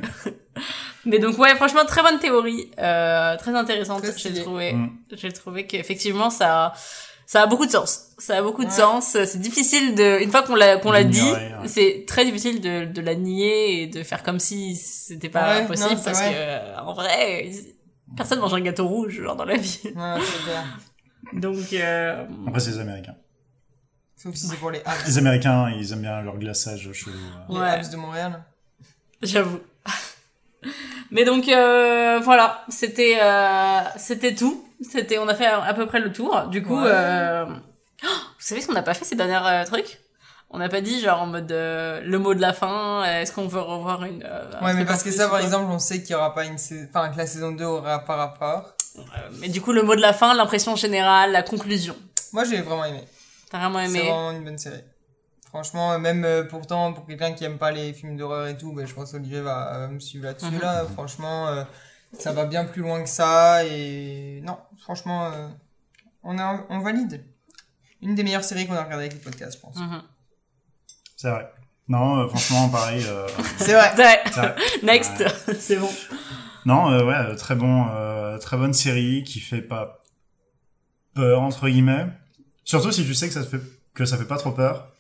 [1.04, 4.02] Mais donc, ouais, franchement, très bonne théorie, euh, très intéressante.
[4.02, 4.42] Très J'ai stylé.
[4.42, 4.98] trouvé, Mm.
[5.12, 6.72] j'ai trouvé qu'effectivement, ça,
[7.30, 8.06] ça a beaucoup de sens.
[8.16, 8.74] Ça a beaucoup de Ouais.
[8.74, 9.10] sens.
[9.26, 11.52] C'est difficile de, une fois qu'on l'a, qu'on l'a dit, ouais.
[11.66, 15.66] c'est très difficile de, de la nier et de faire comme si c'était pas Ouais,
[15.66, 16.30] possible non, parce vrai.
[16.32, 17.50] que, euh, en vrai,
[18.16, 19.80] personne mange un gâteau rouge, genre, dans la vie.
[19.84, 20.64] Ouais, c'est clair.
[21.34, 23.16] Donc, euh, Après, c'est les Américains.
[24.16, 25.06] Sauf si c'est pour les abs.
[25.06, 27.14] Les Américains, ils aiment bien leur glaçage chelou.
[27.14, 27.52] euh.
[27.52, 27.68] Les Ouais.
[27.68, 28.42] abs de Montréal.
[29.22, 29.60] J'avoue.
[31.10, 34.64] Mais donc euh, voilà, c'était euh, c'était tout.
[34.80, 36.46] C'était on a fait à, peu près le tour.
[36.48, 36.90] Du coup, Ouais.
[36.92, 40.00] euh, oh, vous savez ce qu'on n'a pas fait ces derniers euh, trucs?
[40.50, 43.04] On n'a pas dit genre en mode euh, le mot de la fin.
[43.04, 46.00] Est-ce qu'on veut revoir une un Ouais, mais parce que ça, par exemple, on sait
[46.02, 48.74] qu'il y aura pas une saison, enfin, que la saison 2 aura pas rapport.
[49.40, 51.94] Mais du coup, le mot de la fin, l'impression générale, la conclusion.
[52.32, 53.04] Moi, j'ai vraiment aimé.
[53.50, 54.82] T'as vraiment C'est aimé vraiment une bonne série.
[55.48, 58.86] Franchement, même euh, pourtant, pour quelqu'un qui aime pas les films d'horreur et tout, ben,
[58.86, 60.46] je pense qu'Olivier va euh, me suivre là-dessus.
[60.50, 60.60] Mhm.
[60.60, 60.84] là.
[60.92, 61.64] Franchement, euh,
[62.12, 63.64] ça va bien plus loin que ça.
[63.64, 65.48] Et non, franchement, euh,
[66.22, 67.24] on, a, on valide.
[68.02, 69.76] Une des meilleures séries qu'on a regardées avec le podcast, je pense.
[69.76, 70.02] Mhm.
[71.16, 71.50] C'est vrai.
[71.88, 73.02] Non, euh, franchement, pareil.
[73.06, 73.26] euh,
[73.58, 73.90] C'est vrai.
[73.96, 74.54] C'est vrai.
[74.82, 75.24] Next,
[75.58, 75.90] c'est bon.
[76.66, 80.02] Non, euh, ouais, très bon, euh, très bonne série qui fait pas
[81.14, 82.06] peur entre guillemets.
[82.64, 83.62] Surtout si tu sais que ça te fait
[83.94, 84.92] que ça fait pas trop peur,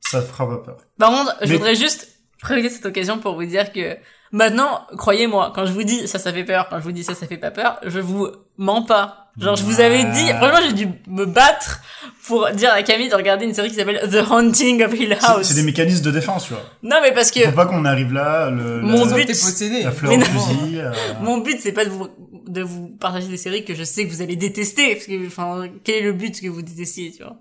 [0.00, 0.76] ça te fera pas peur.
[0.98, 2.08] Par contre, je voudrais juste
[2.40, 3.98] profiter de cette occasion pour vous dire que
[4.32, 7.14] maintenant, croyez-moi, quand je vous dis ça, ça fait peur, quand je vous dis ça,
[7.14, 8.28] ça fait pas peur, je vous
[8.58, 9.16] mens pas.
[9.38, 11.80] Genre, je vous avais dit, franchement, j'ai dû me battre
[12.26, 15.46] pour dire à Camille de regarder une série qui s'appelle The Haunting of Hill House.
[15.46, 16.62] C'est des mécanismes de défense, tu vois.
[16.82, 19.84] Non, mais parce que Faut pas qu'on arrive là, le, Mon la, but- possédé.
[19.84, 20.80] la fleur au fusil.
[20.80, 20.90] euh,
[21.22, 22.08] mon but, c'est pas de vous,
[22.48, 25.68] de vous partager des séries que je sais que vous allez détester, parce que, enfin,
[25.84, 27.36] quel est le but que vous détestiez, tu vois?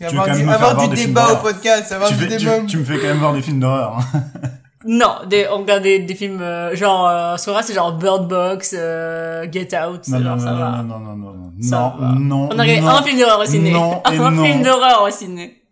[0.00, 2.60] Et avoir du, avoir voir du débat au podcast, avoir tu, du fais- tu- débat.
[2.66, 4.00] tu me fais quand même voir des films d'horreur.
[4.86, 8.74] Non, des, on regarde des, des films, euh, genre, euh, Sora, c'est genre Bird Box,
[8.78, 10.82] euh, Get Out, Non, genre, non, ça non, va.
[10.82, 12.14] non, non, non, non, Ça non, va.
[12.18, 13.72] non, On a regardé un film d'horreur au ciné.
[13.72, 14.42] Non et un non.
[14.44, 15.62] film d'horreur au ciné.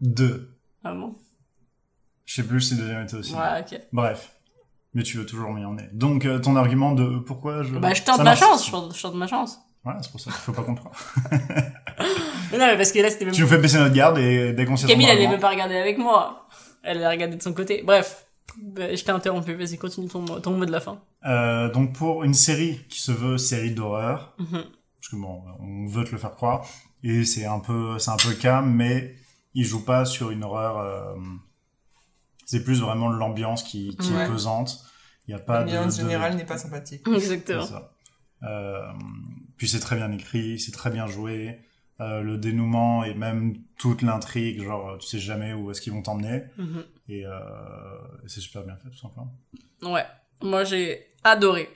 [0.00, 0.50] Deux.
[0.82, 1.14] Ah bon?
[2.24, 3.32] Je sais plus si le deuxième était aussi.
[3.32, 3.80] Ouais, ok.
[3.92, 4.32] Bref.
[4.94, 5.88] Mais tu veux toujours m'y emmener.
[5.92, 7.74] Donc, euh, ton argument de euh, pourquoi je...
[7.74, 9.58] Bah, je tente Ça ma chance, je tente, ma chance.
[9.84, 10.96] Ouais, c'est pour ça qu'il faut pas comprendre.
[12.52, 13.34] Non, mais parce que là, c'était même...
[13.34, 15.50] Tu nous fais baisser notre garde et dès qu'on sait Camille, elle argument- même pas
[15.50, 16.45] regarder avec moi.
[16.86, 17.82] Elle l'a regardé de son côté.
[17.84, 18.26] Bref.
[18.62, 19.54] Bah, je t'ai interrompu.
[19.54, 21.00] Vas-y, continue ton, mot- ton mot de la fin.
[21.26, 24.62] Euh, donc, pour une série qui se veut série d'horreur, Mhm.
[24.62, 26.64] parce que bon, on veut te le faire croire,
[27.02, 29.14] et c'est un peu, c'est un peu cas, mais
[29.54, 31.14] il joue pas sur une horreur, euh,
[32.46, 34.24] c'est plus vraiment l'ambiance qui, qui Ouais.
[34.24, 34.78] est pesante.
[35.26, 35.66] Il y a pas de...
[35.72, 37.02] L'ambiance de- générale n'est pas sympathique.
[37.08, 37.66] Exactement.
[37.66, 37.92] ça.
[38.44, 38.80] Euh,
[39.56, 41.58] puis c'est très bien écrit, c'est très bien joué.
[42.00, 46.02] Euh, le dénouement et même toute l'intrigue, genre tu sais jamais où est-ce qu'ils vont
[46.02, 46.42] t'emmener.
[46.58, 46.84] Mhm.
[47.08, 47.30] Et euh,
[48.26, 49.32] c'est super bien fait tout simplement.
[49.82, 50.04] Ouais.
[50.42, 51.70] Moi, j'ai adoré.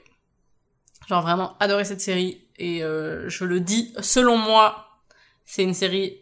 [1.07, 2.45] Genre vraiment adoré cette série.
[2.57, 4.99] Et euh, je le dis, selon moi,
[5.45, 6.21] c'est une série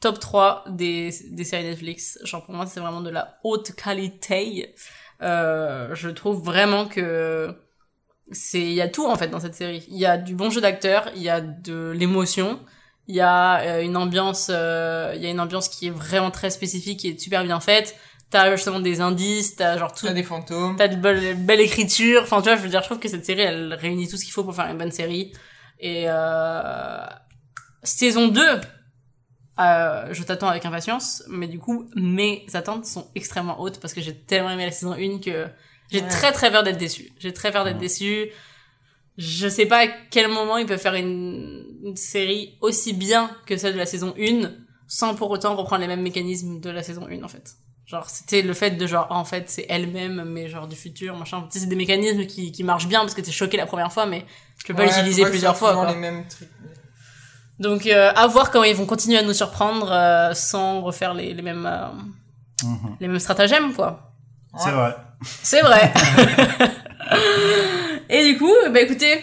[0.00, 2.18] top 3 des, des séries Netflix.
[2.24, 4.74] Genre pour moi, c'est vraiment de la haute qualité.
[5.22, 7.56] Euh, je trouve vraiment que
[8.30, 9.84] c'est il y a tout en fait dans cette série.
[9.88, 12.60] Il y a du bon jeu d'acteur, il y a de l'émotion,
[13.08, 16.30] il y a euh, une ambiance euh, il y a une ambiance qui est vraiment
[16.30, 17.96] très spécifique et super bien faite.
[18.30, 20.76] T'as justement des indices, t'as genre tout T'as des fantômes.
[20.76, 22.22] T'as de belle, belle écriture.
[22.24, 24.24] Enfin, tu vois, je veux dire, je trouve que cette série, elle réunit tout ce
[24.24, 25.32] qu'il faut pour faire une bonne série.
[25.80, 27.00] Et euh,
[27.82, 28.42] saison 2,
[29.60, 31.22] euh, je t'attends avec impatience.
[31.28, 34.92] Mais du coup, mes attentes sont extrêmement hautes parce que j'ai tellement aimé la saison
[34.92, 35.46] 1 que
[35.90, 36.08] j'ai Ouais.
[36.08, 37.10] très très peur d'être déçu.
[37.18, 37.80] J'ai très peur d'être Ouais.
[37.80, 38.28] déçu.
[39.18, 43.56] Je sais pas à quel moment ils peuvent faire une, une série aussi bien que
[43.56, 44.48] celle de la saison 1
[44.86, 47.56] sans pour autant reprendre les mêmes mécanismes de la saison 1 en fait.
[47.84, 51.16] Genre c'était le fait de genre ah, en fait c'est elle-même mais genre du futur
[51.16, 51.42] machin.
[51.50, 53.92] Tu sais, c'est des mécanismes qui, qui marchent bien parce que t'es choqué la première
[53.92, 54.24] fois mais
[54.58, 55.90] tu peux pas l'utiliser plusieurs fois quoi.
[55.90, 56.48] les mêmes trucs.
[57.58, 61.34] Donc euh, à voir comment ils vont continuer à nous surprendre euh, sans refaire les,
[61.34, 61.88] les mêmes euh,
[62.64, 62.96] Mhm.
[63.00, 64.12] les mêmes stratagèmes quoi.
[64.56, 64.96] C'est vrai.
[65.42, 65.92] C'est vrai.
[68.10, 69.22] Et du coup, bah écoutez,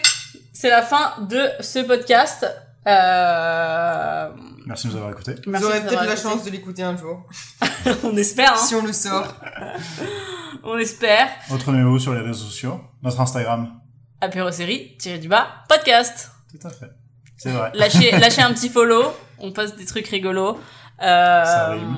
[0.52, 2.46] c'est la fin de ce podcast.
[2.86, 4.28] Euh...
[4.64, 5.34] Merci de nous avoir écoutés.
[5.44, 7.26] Vous aurez peut-être la chance de l'écouter un jour.
[8.04, 8.56] on espère, hein.
[8.56, 9.34] Si on le sort.
[10.68, 11.28] On espère.
[11.48, 13.80] Retrouvez-nous sur les réseaux sociaux, notre Instagram.
[14.20, 16.32] Apéro série, tiré du bas, podcast.
[16.50, 16.90] Tout à fait.
[17.36, 17.70] C'est vrai.
[17.74, 19.14] Lâchez, lâchez un petit follow.
[19.38, 20.58] On poste des trucs rigolos.
[21.02, 21.44] Euh...
[21.44, 21.96] Ça rime.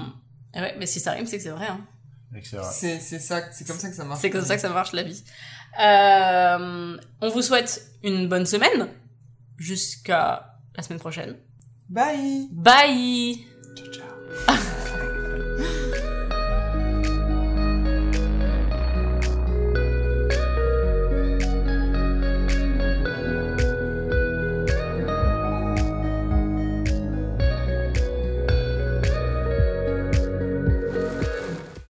[0.54, 1.68] Ouais, mais si ça rime, c'est que c'est vrai.
[1.68, 1.80] Hein.
[2.42, 4.20] Ça, c'est comme ça que ça marche.
[4.20, 5.24] C'est comme ça que ça marche la vie.
[5.80, 8.88] Euh, on vous souhaite une bonne semaine.
[9.56, 11.36] Jusqu'à la semaine prochaine.
[11.88, 12.48] Bye.
[12.52, 13.47] Bye